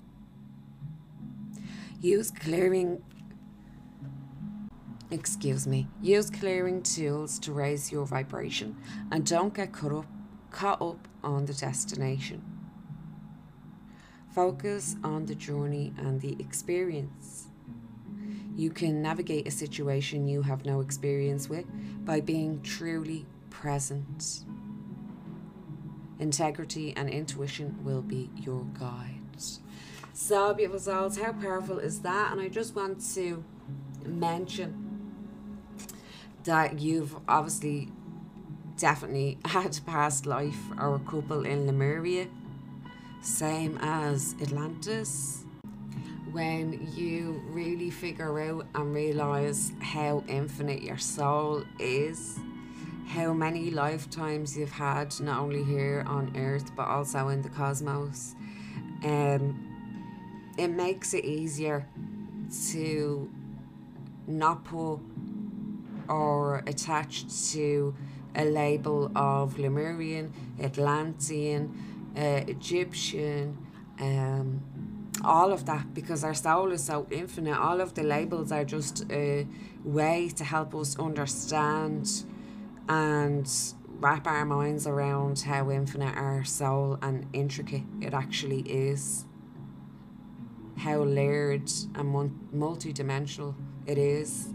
Use 2.00 2.30
clearing 2.30 3.02
excuse 5.10 5.66
me, 5.66 5.86
use 6.02 6.28
clearing 6.28 6.82
tools 6.82 7.38
to 7.38 7.52
raise 7.52 7.92
your 7.92 8.04
vibration 8.04 8.76
and 9.12 9.24
don't 9.24 9.54
get 9.54 9.72
caught 9.72 9.92
up, 9.92 10.06
caught 10.50 10.82
up 10.82 11.08
on 11.22 11.46
the 11.46 11.54
destination. 11.54 12.53
Focus 14.34 14.96
on 15.04 15.26
the 15.26 15.34
journey 15.36 15.92
and 15.96 16.20
the 16.20 16.34
experience. 16.40 17.46
You 18.56 18.70
can 18.70 19.00
navigate 19.00 19.46
a 19.46 19.50
situation 19.52 20.26
you 20.26 20.42
have 20.42 20.64
no 20.64 20.80
experience 20.80 21.48
with 21.48 21.66
by 22.04 22.20
being 22.20 22.60
truly 22.62 23.26
present. 23.50 24.44
Integrity 26.18 26.92
and 26.96 27.08
intuition 27.08 27.78
will 27.84 28.02
be 28.02 28.30
your 28.36 28.64
guides. 28.78 29.60
So, 30.12 30.52
beautiful 30.54 30.80
souls, 30.80 31.18
how 31.18 31.32
powerful 31.32 31.78
is 31.78 32.00
that? 32.00 32.32
And 32.32 32.40
I 32.40 32.48
just 32.48 32.74
want 32.74 33.00
to 33.14 33.44
mention 34.04 35.12
that 36.44 36.80
you've 36.80 37.16
obviously 37.28 37.90
definitely 38.76 39.38
had 39.44 39.78
past 39.86 40.26
life 40.26 40.58
or 40.78 40.96
a 40.96 41.00
couple 41.00 41.44
in 41.44 41.66
Lemuria, 41.66 42.28
same 43.24 43.78
as 43.80 44.34
Atlantis. 44.42 45.44
When 46.32 46.90
you 46.94 47.42
really 47.46 47.90
figure 47.90 48.40
out 48.40 48.66
and 48.74 48.94
realize 48.94 49.72
how 49.80 50.24
infinite 50.28 50.82
your 50.82 50.98
soul 50.98 51.64
is, 51.78 52.38
how 53.06 53.32
many 53.32 53.70
lifetimes 53.70 54.56
you've 54.56 54.72
had, 54.72 55.18
not 55.20 55.40
only 55.40 55.62
here 55.64 56.04
on 56.06 56.36
Earth 56.36 56.74
but 56.76 56.86
also 56.86 57.28
in 57.28 57.40
the 57.40 57.48
cosmos, 57.48 58.34
um, 59.04 60.52
it 60.58 60.68
makes 60.68 61.14
it 61.14 61.24
easier 61.24 61.86
to 62.72 63.30
not 64.26 64.64
put 64.64 64.98
or 66.08 66.62
attached 66.66 67.52
to 67.52 67.94
a 68.34 68.44
label 68.44 69.10
of 69.16 69.58
Lemurian, 69.58 70.32
Atlantean, 70.60 71.93
uh, 72.16 72.44
Egyptian, 72.46 73.58
um, 74.00 74.62
all 75.24 75.52
of 75.52 75.66
that 75.66 75.94
because 75.94 76.24
our 76.24 76.34
soul 76.34 76.72
is 76.72 76.84
so 76.84 77.06
infinite. 77.10 77.58
All 77.58 77.80
of 77.80 77.94
the 77.94 78.02
labels 78.02 78.52
are 78.52 78.64
just 78.64 79.10
a 79.10 79.46
way 79.84 80.30
to 80.36 80.44
help 80.44 80.74
us 80.74 80.98
understand 80.98 82.24
and 82.88 83.50
wrap 84.00 84.26
our 84.26 84.44
minds 84.44 84.86
around 84.86 85.40
how 85.40 85.70
infinite 85.70 86.16
our 86.16 86.44
soul 86.44 86.98
and 87.00 87.26
intricate 87.32 87.84
it 88.00 88.12
actually 88.12 88.60
is. 88.60 89.24
How 90.78 91.04
layered 91.04 91.70
and 91.94 92.36
multi-dimensional 92.52 93.54
it 93.86 93.96
is. 93.96 94.48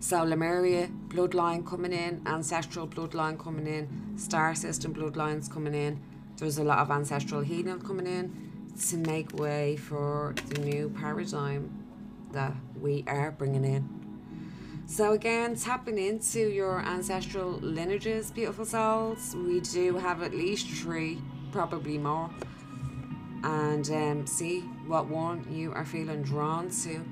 So 0.00 0.22
Lemuria 0.22 0.90
bloodline 1.08 1.66
coming 1.66 1.92
in, 1.92 2.22
ancestral 2.26 2.86
bloodline 2.86 3.38
coming 3.38 3.66
in, 3.66 4.18
star 4.18 4.54
system 4.54 4.94
bloodlines 4.94 5.50
coming 5.50 5.74
in. 5.74 6.00
There's 6.36 6.58
a 6.58 6.64
lot 6.64 6.78
of 6.78 6.90
ancestral 6.90 7.40
healing 7.40 7.80
coming 7.80 8.06
in 8.06 8.48
to 8.88 8.96
make 8.96 9.32
way 9.32 9.76
for 9.76 10.34
the 10.48 10.60
new 10.60 10.88
paradigm 10.90 11.84
that 12.32 12.54
we 12.80 13.04
are 13.06 13.30
bringing 13.32 13.64
in. 13.64 13.88
So 14.86 15.12
again, 15.12 15.56
tapping 15.56 15.98
into 15.98 16.48
your 16.48 16.80
ancestral 16.80 17.58
lineages, 17.60 18.30
beautiful 18.30 18.64
souls. 18.64 19.34
We 19.36 19.60
do 19.60 19.96
have 19.96 20.22
at 20.22 20.32
least 20.32 20.66
three, 20.68 21.20
probably 21.52 21.98
more. 21.98 22.30
And 23.44 23.88
um, 23.90 24.26
see 24.26 24.60
what 24.86 25.06
one 25.06 25.46
you 25.50 25.72
are 25.72 25.84
feeling 25.84 26.22
drawn 26.22 26.70
to. 26.70 27.04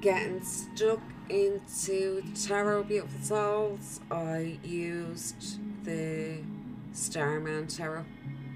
Getting 0.00 0.42
stuck 0.42 1.00
into 1.28 2.22
tarot, 2.34 2.84
beautiful 2.84 3.20
souls. 3.20 4.00
I 4.10 4.58
used 4.64 5.58
the 5.84 6.38
Starman 6.92 7.66
Tarot 7.66 8.06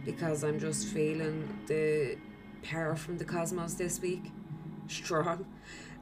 because 0.07 0.43
I'm 0.43 0.59
just 0.59 0.89
feeling 0.89 1.47
the 1.67 2.17
power 2.63 2.97
from 2.97 3.19
the 3.19 3.27
cosmos 3.27 3.75
this 3.75 4.01
week 4.01 4.33
strong. 4.89 5.45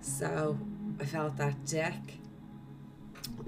So 0.01 0.57
I 1.01 1.07
felt 1.07 1.37
that 1.39 1.67
deck. 1.67 2.01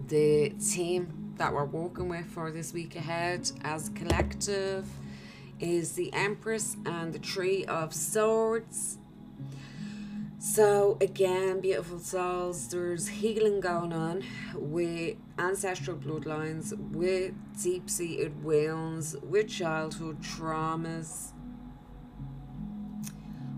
The 0.09 0.51
team 0.51 1.35
that 1.37 1.53
we're 1.53 1.65
working 1.65 2.09
with 2.09 2.27
for 2.27 2.51
this 2.51 2.73
week 2.73 2.97
ahead 2.97 3.49
as 3.63 3.91
collective 3.91 4.89
is 5.61 5.93
the 5.93 6.13
Empress 6.13 6.77
and 6.87 7.13
the 7.13 7.21
Three 7.21 7.65
of 7.67 7.95
Swords. 7.95 8.99
So, 10.47 10.99
again, 11.01 11.61
beautiful 11.61 11.99
souls, 11.99 12.69
there's 12.69 13.09
healing 13.09 13.61
going 13.61 13.95
on 13.95 14.23
with 14.55 15.17
ancestral 15.39 15.97
bloodlines, 15.97 16.77
with 16.93 17.33
deep 17.63 17.89
seated 17.89 18.45
wounds, 18.45 19.17
with 19.23 19.49
childhood 19.49 20.21
traumas. 20.21 21.33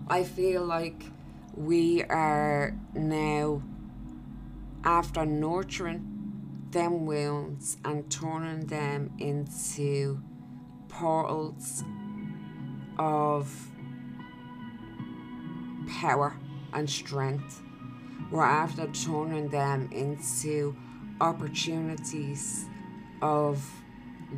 I 0.07 0.23
feel 0.23 0.63
like 0.63 1.03
we 1.55 2.03
are 2.03 2.73
now, 2.93 3.61
after 4.85 5.25
nurturing 5.25 6.69
them 6.71 7.05
wounds 7.05 7.75
and 7.83 8.09
turning 8.09 8.65
them 8.67 9.11
into 9.19 10.21
portals 10.87 11.83
of 12.97 13.71
power 15.89 16.33
and 16.73 16.89
strength. 16.89 17.61
We're 18.31 18.43
after 18.43 18.87
turning 18.87 19.49
them 19.49 19.89
into 19.91 20.75
opportunities 21.21 22.65
of 23.21 23.63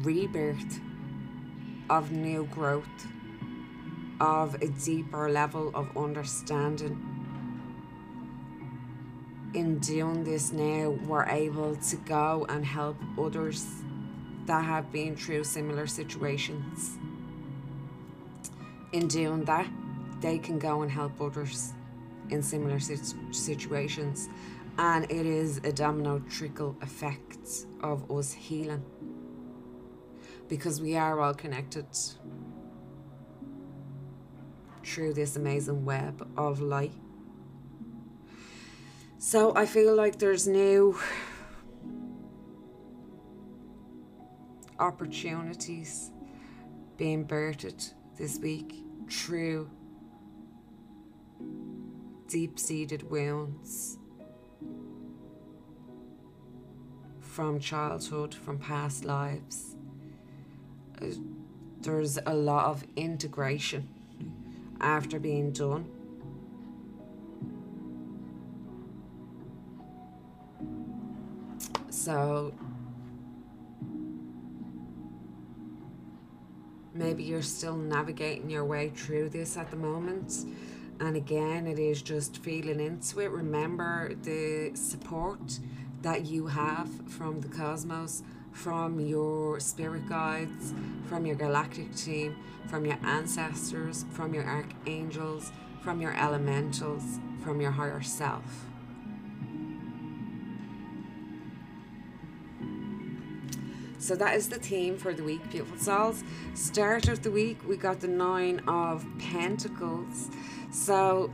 rebirth, 0.04 0.80
of 1.89 2.12
new 2.12 2.46
growth, 2.46 3.08
of 4.22 4.56
a 4.62 4.68
deeper 4.68 5.30
level 5.30 5.72
of 5.74 5.96
understanding. 5.98 7.06
In 9.54 9.80
doing 9.80 10.24
this 10.24 10.52
now, 10.52 10.89
we're 10.89 11.26
able 11.26 11.76
to 11.76 11.96
go 11.96 12.46
and 12.50 12.63
help 12.63 12.98
others 13.18 13.65
that 14.46 14.63
have 14.63 14.92
been 14.92 15.15
through 15.15 15.44
similar 15.44 15.88
situations. 15.88 16.98
In 18.92 19.08
doing 19.08 19.46
that, 19.46 19.68
they 20.22 20.38
can 20.38 20.60
go 20.60 20.82
and 20.82 20.92
help 20.92 21.20
others 21.22 21.74
in 22.30 22.42
similar 22.42 22.80
situations, 23.32 24.30
and 24.78 25.06
it 25.06 25.26
is 25.26 25.58
a 25.63 25.72
domino 25.72 26.20
trickle 26.30 26.78
effect 26.82 27.65
of 27.82 28.10
us 28.12 28.32
healing 28.32 28.84
because 30.48 30.82
we 30.82 30.96
are 30.96 31.20
all 31.20 31.34
connected 31.34 31.86
through 34.84 35.13
this 35.13 35.36
amazing 35.36 35.86
web 35.86 36.28
of 36.38 36.62
light. 36.62 36.94
So 39.18 39.54
I 39.56 39.65
feel 39.65 39.96
like 39.96 40.18
there's 40.18 40.48
new 40.48 40.98
opportunities 44.80 46.10
being 46.98 47.26
birthed 47.26 47.94
this 48.18 48.39
week 48.39 48.74
through 49.10 49.70
deep 52.30 52.60
seated 52.60 53.10
wounds 53.10 53.98
from 57.20 57.60
childhood, 57.60 58.36
from 58.36 58.60
past 58.60 59.04
lives. 59.04 59.76
Uh, 61.02 61.08
there's 61.82 62.20
a 62.28 62.34
lot 62.34 62.65
of 62.65 62.84
integration 62.96 63.88
after 64.80 65.20
being 65.20 65.52
done. 65.52 65.89
So 71.89 72.54
maybe 76.94 77.24
you're 77.24 77.42
still 77.42 77.76
navigating 77.76 78.52
your 78.52 78.65
way 78.65 78.89
through 78.89 79.30
this 79.30 79.58
at 79.58 79.72
the 79.72 79.78
moment 79.78 80.46
and 81.00 81.16
again, 81.16 81.68
it 81.68 81.80
is 81.80 82.02
just 82.02 82.38
feeling 82.38 82.80
into 82.80 83.20
it. 83.20 83.32
Remember 83.32 84.14
the 84.24 84.72
support 84.76 85.60
that 86.02 86.26
you 86.26 86.48
have 86.48 86.90
from 87.10 87.42
the 87.42 87.48
cosmos, 87.48 88.24
from 88.52 89.00
your 89.00 89.60
spirit 89.60 90.08
guides, 90.08 90.74
from 91.08 91.26
your 91.26 91.36
galactic 91.36 91.96
team, 91.96 92.36
from 92.68 92.86
your 92.86 92.98
ancestors, 93.04 94.06
from 94.12 94.34
your 94.34 94.46
archangels, 94.46 95.52
from 95.82 96.02
your 96.02 96.16
elementals, 96.16 97.20
from 97.44 97.62
your 97.62 97.72
higher 97.72 98.02
self. 98.02 98.69
So 104.10 104.15
that 104.15 104.36
is 104.36 104.50
the 104.50 104.58
theme 104.58 104.98
for 104.98 105.13
the 105.13 105.24
week, 105.24 105.52
beautiful 105.52 105.78
souls. 105.78 106.24
Start 106.56 107.08
of 107.10 107.22
the 107.22 107.30
week, 107.30 107.60
we 107.67 107.78
got 107.78 108.00
the 108.00 108.08
Nine 108.08 108.60
of 108.67 109.06
Pentacles. 109.19 110.32
So 110.72 111.32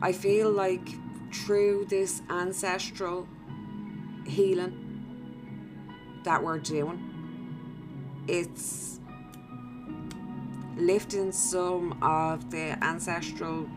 I 0.00 0.12
feel 0.12 0.50
like 0.50 0.88
through 1.30 1.84
this 1.90 2.22
ancestral 2.30 3.28
healing 4.26 6.22
that 6.24 6.42
we're 6.42 6.58
doing, 6.58 8.24
it's 8.26 8.98
lifting 10.78 11.32
some 11.32 12.02
of 12.02 12.50
the 12.50 12.82
ancestral 12.82 13.68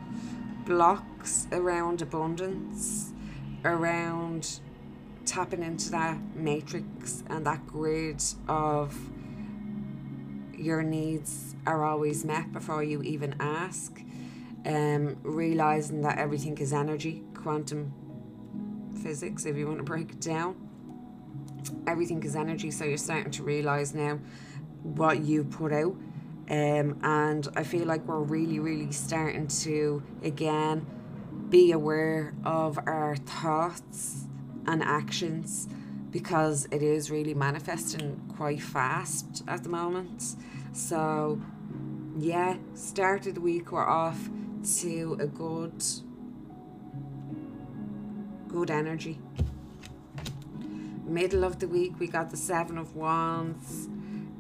blocks 0.66 1.46
around 1.52 2.02
abundance, 2.02 3.12
around 3.66 4.62
tapping 5.30 5.62
into 5.62 5.92
that 5.92 6.18
matrix 6.36 7.24
and 7.30 7.46
that 7.46 7.66
grid 7.68 8.24
of 8.48 8.98
your 10.58 10.82
needs 10.82 11.56
are 11.68 11.86
always 11.86 12.26
met 12.26 12.52
before 12.52 12.84
you 12.84 13.04
even 13.04 13.36
ask. 13.40 14.02
Um, 14.66 15.18
realizing 15.24 16.02
that 16.02 16.18
everything 16.18 16.58
is 16.58 16.74
energy, 16.74 17.24
quantum 17.34 17.94
physics, 19.02 19.46
if 19.46 19.56
you 19.56 19.68
want 19.68 19.78
to 19.78 19.84
break 19.84 20.12
it 20.12 20.20
down. 20.20 20.56
Everything 21.88 22.22
is 22.24 22.36
energy, 22.36 22.72
so 22.72 22.84
you're 22.84 22.98
starting 22.98 23.32
to 23.32 23.44
realize 23.44 23.94
now 23.94 24.20
what 24.82 25.22
you 25.22 25.44
put 25.44 25.72
out. 25.72 25.96
Um, 26.50 27.00
and 27.04 27.48
I 27.56 27.64
feel 27.64 27.86
like 27.86 28.06
we're 28.06 28.20
really, 28.20 28.60
really 28.60 28.92
starting 28.92 29.48
to 29.48 30.02
again 30.24 30.86
be 31.50 31.72
aware 31.72 32.34
of 32.44 32.80
our 32.86 33.16
thoughts 33.16 34.26
and 34.68 34.84
actions 34.84 35.68
because 36.12 36.68
it 36.72 36.82
is 36.82 37.12
really 37.12 37.34
manifesting 37.34 38.20
quite 38.36 38.62
fast 38.62 39.44
at 39.48 39.64
the 39.64 39.70
moment. 39.70 40.36
So, 40.74 41.42
yeah, 42.18 42.58
started 42.74 43.36
the 43.36 43.42
week, 43.42 43.72
we're 43.72 43.86
off 43.86 44.30
to 44.80 45.18
a 45.20 45.28
good, 45.28 45.84
good 48.48 48.72
energy. 48.72 49.20
Middle 51.06 51.44
of 51.44 51.60
the 51.60 51.68
week, 51.68 52.00
we 52.00 52.08
got 52.08 52.30
the 52.30 52.38
Seven 52.38 52.78
of 52.78 52.96
Wands. 52.96 53.88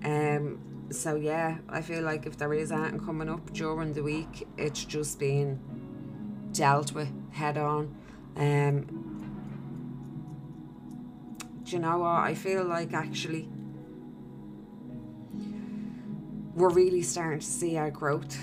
Um, 0.03 0.59
so 0.91 1.15
yeah, 1.15 1.57
I 1.67 1.81
feel 1.81 2.03
like 2.03 2.25
if 2.25 2.37
there 2.37 2.53
is 2.53 2.71
anything 2.71 2.99
coming 2.99 3.29
up 3.29 3.51
during 3.53 3.93
the 3.93 4.03
week, 4.03 4.47
it's 4.57 4.85
just 4.85 5.19
being 5.19 5.59
dealt 6.51 6.93
with 6.93 7.09
head 7.31 7.57
on. 7.57 7.95
Um, 8.35 8.98
do 11.69 11.75
you 11.75 11.81
know 11.83 11.99
what? 11.99 12.21
I 12.21 12.33
feel 12.33 12.63
like 12.63 12.93
actually 12.93 13.47
we're 16.55 16.69
really 16.69 17.03
starting 17.03 17.39
to 17.39 17.45
see 17.45 17.77
our 17.77 17.91
growth 17.91 18.39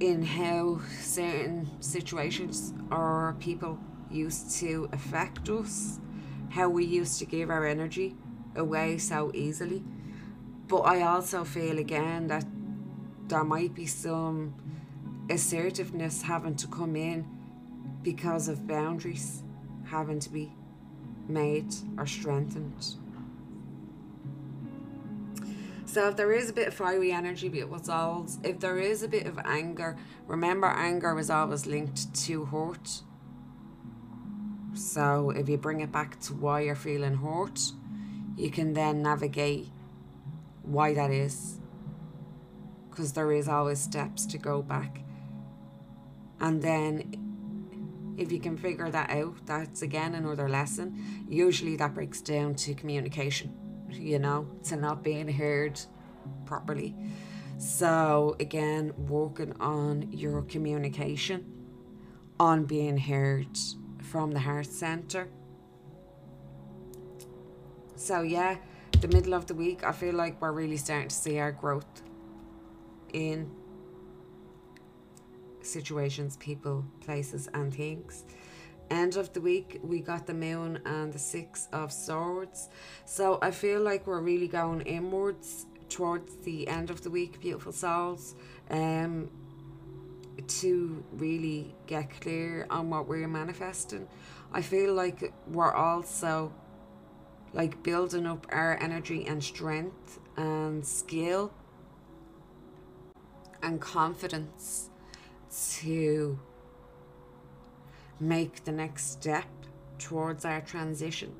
in 0.00 0.22
how 0.22 0.80
certain 1.00 1.66
situations 1.80 2.74
or 2.90 3.36
people 3.40 3.78
used 4.10 4.54
to 4.58 4.90
affect 4.92 5.48
us, 5.48 5.98
how 6.50 6.68
we 6.68 6.84
used 6.84 7.18
to 7.20 7.24
give 7.24 7.48
our 7.48 7.66
energy 7.66 8.14
away 8.54 8.98
so 8.98 9.30
easily. 9.34 9.82
But 10.68 10.80
I 10.80 11.02
also 11.02 11.42
feel 11.42 11.78
again 11.78 12.26
that 12.26 12.44
there 13.28 13.44
might 13.44 13.74
be 13.74 13.86
some 13.86 14.54
assertiveness 15.30 16.20
having 16.20 16.56
to 16.56 16.66
come 16.66 16.96
in 16.96 17.26
because 18.02 18.48
of 18.48 18.66
boundaries 18.66 19.42
having 19.86 20.20
to 20.20 20.28
be 20.28 20.52
made 21.30 21.72
or 21.96 22.06
strengthened. 22.06 22.96
So 25.86 26.08
if 26.08 26.16
there 26.16 26.32
is 26.32 26.48
a 26.48 26.52
bit 26.52 26.68
of 26.68 26.74
fiery 26.74 27.10
energy, 27.10 27.48
be 27.48 27.58
it 27.60 27.88
all, 27.88 28.26
if 28.44 28.60
there 28.60 28.78
is 28.78 29.02
a 29.02 29.08
bit 29.08 29.26
of 29.26 29.40
anger, 29.44 29.96
remember 30.28 30.68
anger 30.68 31.14
was 31.14 31.30
always 31.30 31.66
linked 31.66 32.14
to 32.26 32.44
hurt. 32.44 33.02
So 34.72 35.30
if 35.30 35.48
you 35.48 35.58
bring 35.58 35.80
it 35.80 35.90
back 35.90 36.20
to 36.20 36.34
why 36.34 36.60
you're 36.60 36.76
feeling 36.76 37.16
hurt, 37.16 37.72
you 38.36 38.50
can 38.50 38.72
then 38.74 39.02
navigate 39.02 39.68
why 40.62 40.94
that 40.94 41.10
is. 41.10 41.58
Because 42.88 43.12
there 43.12 43.32
is 43.32 43.48
always 43.48 43.80
steps 43.80 44.26
to 44.26 44.38
go 44.38 44.62
back. 44.62 45.00
And 46.38 46.62
then 46.62 47.19
if 48.20 48.30
you 48.30 48.38
can 48.38 48.56
figure 48.56 48.90
that 48.90 49.10
out, 49.10 49.34
that's 49.46 49.80
again 49.82 50.14
another 50.14 50.48
lesson. 50.48 51.24
Usually 51.28 51.74
that 51.76 51.94
breaks 51.94 52.20
down 52.20 52.54
to 52.56 52.74
communication, 52.74 53.52
you 53.88 54.18
know, 54.18 54.46
to 54.64 54.76
not 54.76 55.02
being 55.02 55.28
heard 55.28 55.80
properly. 56.44 56.94
So, 57.56 58.36
again, 58.38 58.92
working 59.08 59.54
on 59.60 60.12
your 60.12 60.42
communication, 60.42 61.46
on 62.38 62.64
being 62.64 62.98
heard 62.98 63.58
from 64.02 64.32
the 64.32 64.40
heart 64.40 64.66
center. 64.66 65.28
So, 67.96 68.22
yeah, 68.22 68.56
the 69.00 69.08
middle 69.08 69.34
of 69.34 69.46
the 69.46 69.54
week, 69.54 69.82
I 69.84 69.92
feel 69.92 70.14
like 70.14 70.40
we're 70.40 70.52
really 70.52 70.76
starting 70.76 71.08
to 71.08 71.14
see 71.14 71.38
our 71.38 71.52
growth 71.52 72.02
in 73.12 73.50
situations, 75.72 76.36
people, 76.36 76.84
places, 77.00 77.48
and 77.54 77.72
things. 77.74 78.24
End 78.90 79.16
of 79.16 79.32
the 79.32 79.40
week, 79.40 79.78
we 79.82 80.00
got 80.00 80.26
the 80.26 80.34
moon 80.34 80.80
and 80.84 81.12
the 81.12 81.18
six 81.18 81.68
of 81.72 81.92
swords. 81.92 82.68
So 83.04 83.38
I 83.40 83.52
feel 83.52 83.80
like 83.80 84.06
we're 84.06 84.20
really 84.20 84.48
going 84.48 84.80
inwards 84.82 85.66
towards 85.88 86.36
the 86.38 86.66
end 86.68 86.90
of 86.90 87.02
the 87.02 87.10
week, 87.10 87.40
beautiful 87.40 87.72
souls. 87.72 88.34
Um, 88.70 89.30
to 90.46 91.04
really 91.12 91.74
get 91.86 92.20
clear 92.20 92.66
on 92.70 92.90
what 92.90 93.06
we're 93.06 93.28
manifesting. 93.28 94.08
I 94.52 94.62
feel 94.62 94.94
like 94.94 95.32
we're 95.46 95.72
also 95.72 96.52
like 97.52 97.82
building 97.82 98.26
up 98.26 98.46
our 98.50 98.78
energy 98.80 99.26
and 99.26 99.42
strength 99.42 100.18
and 100.36 100.86
skill 100.86 101.52
and 103.62 103.80
confidence 103.80 104.89
to 105.50 106.38
make 108.18 108.64
the 108.64 108.72
next 108.72 109.10
step 109.10 109.46
towards 109.98 110.44
our 110.44 110.60
transition. 110.60 111.34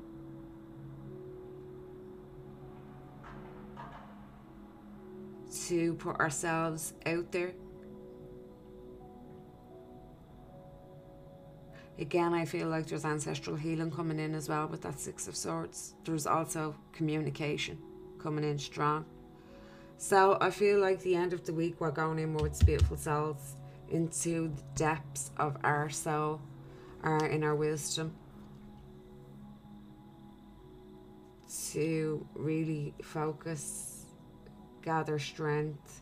To 5.67 5.93
put 5.95 6.19
ourselves 6.19 6.93
out 7.05 7.31
there. 7.31 7.53
Again, 11.99 12.33
I 12.33 12.45
feel 12.45 12.67
like 12.67 12.87
there's 12.87 13.05
ancestral 13.05 13.55
healing 13.55 13.91
coming 13.91 14.19
in 14.19 14.33
as 14.33 14.49
well 14.49 14.67
with 14.67 14.81
that 14.81 14.99
Six 14.99 15.27
of 15.27 15.35
Swords. 15.35 15.93
There's 16.03 16.25
also 16.25 16.75
communication 16.93 17.77
coming 18.17 18.43
in 18.43 18.57
strong. 18.57 19.05
So 19.97 20.37
I 20.41 20.49
feel 20.49 20.79
like 20.79 20.99
the 21.01 21.15
end 21.15 21.31
of 21.31 21.45
the 21.45 21.53
week 21.53 21.75
we're 21.79 21.91
going 21.91 22.17
in 22.17 22.33
with 22.33 22.65
beautiful 22.65 22.97
souls 22.97 23.55
into 23.91 24.47
the 24.49 24.63
depths 24.75 25.31
of 25.37 25.57
our 25.63 25.89
soul, 25.89 26.41
our 27.03 27.27
inner 27.27 27.55
wisdom, 27.55 28.15
to 31.71 32.25
really 32.33 32.93
focus, 33.03 34.05
gather 34.81 35.19
strength, 35.19 36.01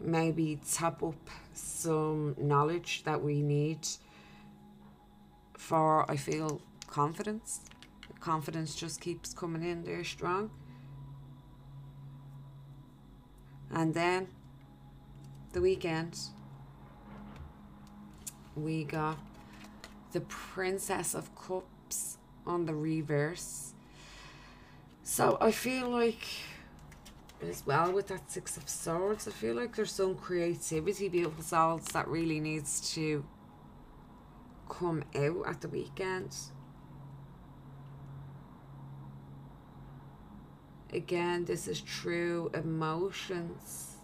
maybe 0.00 0.60
tap 0.70 1.02
up 1.02 1.30
some 1.52 2.34
knowledge 2.38 3.02
that 3.04 3.22
we 3.22 3.42
need 3.42 3.86
for, 5.56 6.10
I 6.10 6.16
feel, 6.16 6.60
confidence. 6.88 7.60
Confidence 8.20 8.74
just 8.74 9.00
keeps 9.00 9.32
coming 9.32 9.62
in 9.62 9.84
there 9.84 10.04
strong. 10.04 10.50
And 13.70 13.94
then 13.94 14.28
the 15.52 15.60
weekend 15.60 16.18
we 18.58 18.84
got 18.84 19.18
the 20.12 20.20
Princess 20.20 21.14
of 21.14 21.34
Cups 21.34 22.18
on 22.46 22.66
the 22.66 22.74
reverse. 22.74 23.74
So 25.02 25.38
I 25.40 25.50
feel 25.50 25.88
like 25.88 26.24
as 27.42 27.64
well 27.64 27.92
with 27.92 28.08
that 28.08 28.30
Six 28.30 28.56
of 28.56 28.68
Swords, 28.68 29.28
I 29.28 29.30
feel 29.30 29.54
like 29.54 29.76
there's 29.76 29.92
some 29.92 30.16
creativity, 30.16 31.08
beautiful 31.08 31.42
souls 31.42 31.84
that 31.92 32.08
really 32.08 32.40
needs 32.40 32.92
to 32.94 33.24
come 34.68 35.04
out 35.14 35.46
at 35.46 35.60
the 35.60 35.68
weekend. 35.68 36.34
Again, 40.92 41.44
this 41.44 41.68
is 41.68 41.80
true 41.80 42.50
emotions. 42.54 43.96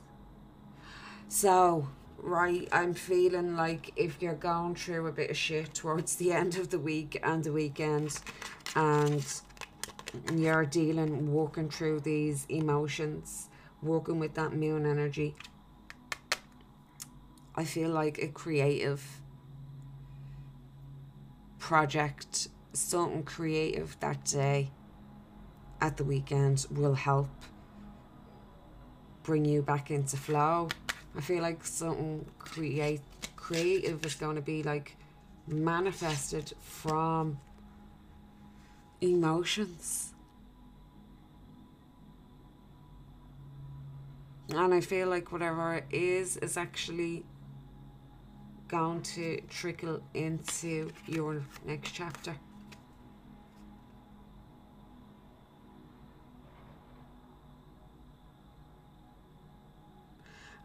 So 1.28 1.88
right, 2.24 2.66
I'm 2.72 2.94
feeling 2.94 3.54
like 3.54 3.92
if 3.96 4.22
you're 4.22 4.34
going 4.34 4.74
through 4.74 5.06
a 5.06 5.12
bit 5.12 5.30
of 5.30 5.36
shit 5.36 5.74
towards 5.74 6.16
the 6.16 6.32
end 6.32 6.56
of 6.56 6.70
the 6.70 6.78
week 6.78 7.20
and 7.22 7.44
the 7.44 7.52
weekend, 7.52 8.18
and 8.74 9.24
you're 10.34 10.64
dealing, 10.64 11.32
working 11.32 11.68
through 11.68 12.00
these 12.00 12.46
emotions, 12.48 13.48
working 13.82 14.18
with 14.18 14.34
that 14.34 14.54
moon 14.54 14.86
energy. 14.86 15.36
I 17.54 17.64
feel 17.64 17.90
like 17.90 18.18
a 18.18 18.28
creative 18.28 19.04
project, 21.58 22.48
something 22.72 23.22
creative 23.22 23.96
that 24.00 24.24
day 24.24 24.70
at 25.80 25.98
the 25.98 26.04
weekend 26.04 26.66
will 26.70 26.94
help 26.94 27.28
bring 29.22 29.44
you 29.44 29.62
back 29.62 29.90
into 29.90 30.16
flow. 30.16 30.68
I 31.16 31.20
feel 31.20 31.42
like 31.42 31.64
something 31.64 32.26
create 32.38 33.00
creative 33.36 34.04
is 34.04 34.14
going 34.14 34.36
to 34.36 34.42
be 34.42 34.62
like 34.62 34.96
manifested 35.46 36.52
from 36.60 37.38
emotions. 39.00 40.12
And 44.50 44.74
I 44.74 44.80
feel 44.80 45.08
like 45.08 45.30
whatever 45.32 45.74
it 45.74 45.86
is 45.90 46.36
is 46.38 46.56
actually 46.56 47.24
going 48.68 49.02
to 49.02 49.40
trickle 49.48 50.02
into 50.14 50.90
your 51.06 51.42
next 51.66 51.92
chapter. 51.92 52.34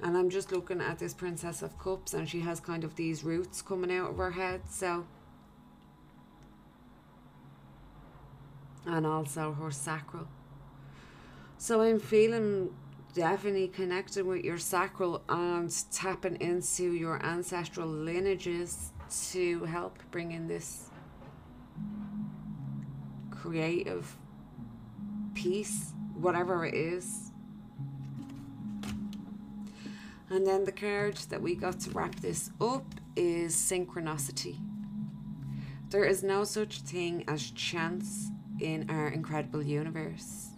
And 0.02 0.18
I'm 0.18 0.30
just 0.30 0.52
looking 0.52 0.82
at 0.82 1.00
this 1.00 1.14
Princess 1.14 1.62
of 1.62 1.78
Cups 1.78 2.14
and 2.14 2.30
she 2.30 2.40
has 2.42 2.60
kind 2.60 2.84
of 2.84 2.96
these 2.96 3.24
roots 3.24 3.62
coming 3.62 3.92
out 3.92 4.12
of 4.12 4.18
her 4.18 4.32
head. 4.32 4.62
So, 4.70 5.06
and 8.86 9.06
also 9.06 9.54
her 9.54 9.72
sacral. 9.72 10.28
So 11.58 11.82
I'm 11.82 12.00
feeling 12.00 12.70
definitely 13.14 13.68
connecting 13.68 14.26
with 14.26 14.46
your 14.46 14.58
sacral 14.58 15.22
and 15.28 15.74
tapping 15.92 16.36
into 16.36 16.94
your 16.94 17.24
ancestral 17.26 17.88
lineages 17.88 18.92
to 19.32 19.66
help 19.66 20.00
bring 20.12 20.32
in 20.32 20.48
this 20.48 20.90
creative 23.32 24.16
piece, 25.34 25.92
whatever 26.16 26.66
it 26.66 26.74
is. 26.74 27.29
And 30.32 30.46
then 30.46 30.64
the 30.64 30.72
card 30.72 31.18
that 31.30 31.42
we 31.42 31.56
got 31.56 31.80
to 31.82 31.92
wrap 31.92 32.16
this 32.16 32.52
up 32.62 32.86
is 33.16 33.56
synchronicity. 33.56 34.58
There 35.90 36.06
is 36.06 36.22
no 36.22 36.44
such 36.44 36.82
thing 36.82 37.24
as 37.28 37.50
chance 37.50 38.30
in 38.60 38.90
our 38.90 39.08
incredible 39.08 39.64
universe. 39.64 40.50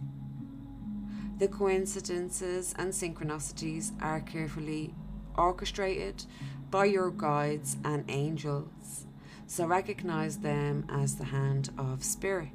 The 1.38 1.48
coincidences 1.48 2.76
and 2.78 2.92
synchronicities 2.92 3.92
are 4.02 4.20
carefully 4.20 4.94
orchestrated 5.36 6.26
by 6.70 6.86
your 6.86 7.10
guides 7.10 7.78
and 7.86 8.04
angels, 8.10 9.06
so 9.48 9.66
recognize 9.66 10.40
them 10.40 10.86
as 10.90 11.16
the 11.16 11.26
hand 11.26 11.70
of 11.78 12.04
spirit. 12.04 12.50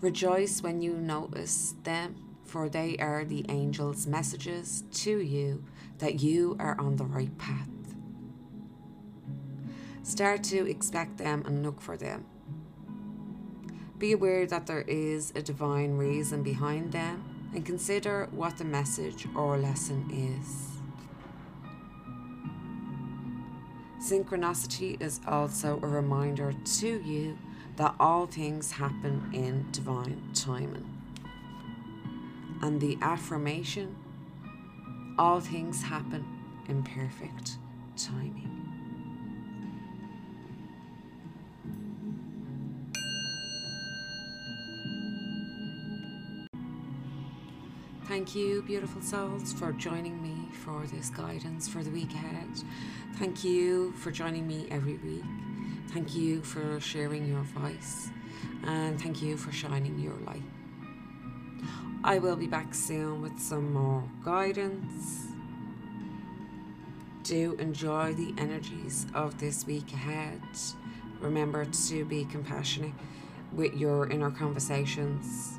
Rejoice 0.00 0.62
when 0.62 0.82
you 0.82 0.94
notice 0.94 1.74
them 1.84 2.27
for 2.48 2.68
they 2.68 2.96
are 2.96 3.24
the 3.24 3.44
angels' 3.50 4.06
messages 4.06 4.82
to 4.90 5.18
you 5.18 5.62
that 5.98 6.20
you 6.20 6.56
are 6.58 6.80
on 6.80 6.96
the 6.96 7.04
right 7.04 7.36
path. 7.36 7.68
Start 10.02 10.42
to 10.44 10.68
expect 10.68 11.18
them 11.18 11.42
and 11.46 11.62
look 11.62 11.80
for 11.80 11.96
them. 11.96 12.24
Be 13.98 14.12
aware 14.12 14.46
that 14.46 14.66
there 14.66 14.84
is 14.88 15.32
a 15.34 15.42
divine 15.42 15.98
reason 15.98 16.42
behind 16.42 16.92
them 16.92 17.50
and 17.54 17.66
consider 17.66 18.28
what 18.30 18.56
the 18.56 18.64
message 18.64 19.26
or 19.34 19.58
lesson 19.58 20.08
is. 20.10 20.78
Synchronicity 24.00 25.00
is 25.02 25.20
also 25.26 25.78
a 25.82 25.86
reminder 25.86 26.54
to 26.78 27.02
you 27.02 27.36
that 27.76 27.94
all 28.00 28.26
things 28.26 28.72
happen 28.72 29.28
in 29.34 29.66
divine 29.72 30.22
timing 30.32 30.97
and 32.62 32.80
the 32.80 32.98
affirmation 33.02 33.94
all 35.18 35.40
things 35.40 35.82
happen 35.82 36.24
in 36.68 36.82
perfect 36.82 37.58
timing. 37.96 38.58
Thank 48.06 48.34
you, 48.34 48.62
beautiful 48.62 49.02
souls, 49.02 49.52
for 49.52 49.72
joining 49.72 50.22
me 50.22 50.48
for 50.64 50.86
this 50.86 51.10
guidance 51.10 51.68
for 51.68 51.82
the 51.82 51.90
week 51.90 52.10
ahead. 52.14 52.48
Thank 53.16 53.44
you 53.44 53.92
for 53.92 54.10
joining 54.10 54.46
me 54.46 54.66
every 54.70 54.96
week. 54.96 55.24
Thank 55.88 56.14
you 56.14 56.42
for 56.42 56.80
sharing 56.80 57.26
your 57.26 57.42
voice. 57.42 58.08
And 58.64 59.00
thank 59.00 59.20
you 59.20 59.36
for 59.36 59.52
shining 59.52 59.98
your 59.98 60.14
light. 60.26 60.42
I 62.08 62.18
will 62.18 62.36
be 62.36 62.46
back 62.46 62.74
soon 62.74 63.20
with 63.20 63.38
some 63.38 63.74
more 63.74 64.02
guidance. 64.24 65.26
Do 67.22 67.54
enjoy 67.58 68.14
the 68.14 68.32
energies 68.38 69.06
of 69.12 69.38
this 69.38 69.66
week 69.66 69.92
ahead. 69.92 70.40
Remember 71.20 71.66
to 71.66 72.06
be 72.06 72.24
compassionate 72.24 72.94
with 73.52 73.74
your 73.74 74.08
inner 74.08 74.30
conversations. 74.30 75.58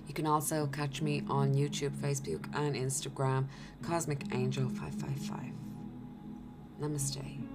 You 0.06 0.14
can 0.14 0.26
also 0.26 0.66
catch 0.66 1.00
me 1.02 1.22
on 1.28 1.54
YouTube, 1.54 1.90
Facebook, 1.90 2.44
and 2.54 2.74
Instagram, 2.74 3.46
Cosmic 3.82 4.34
Angel 4.34 4.68
555. 4.68 5.40
Namaste. 6.80 7.53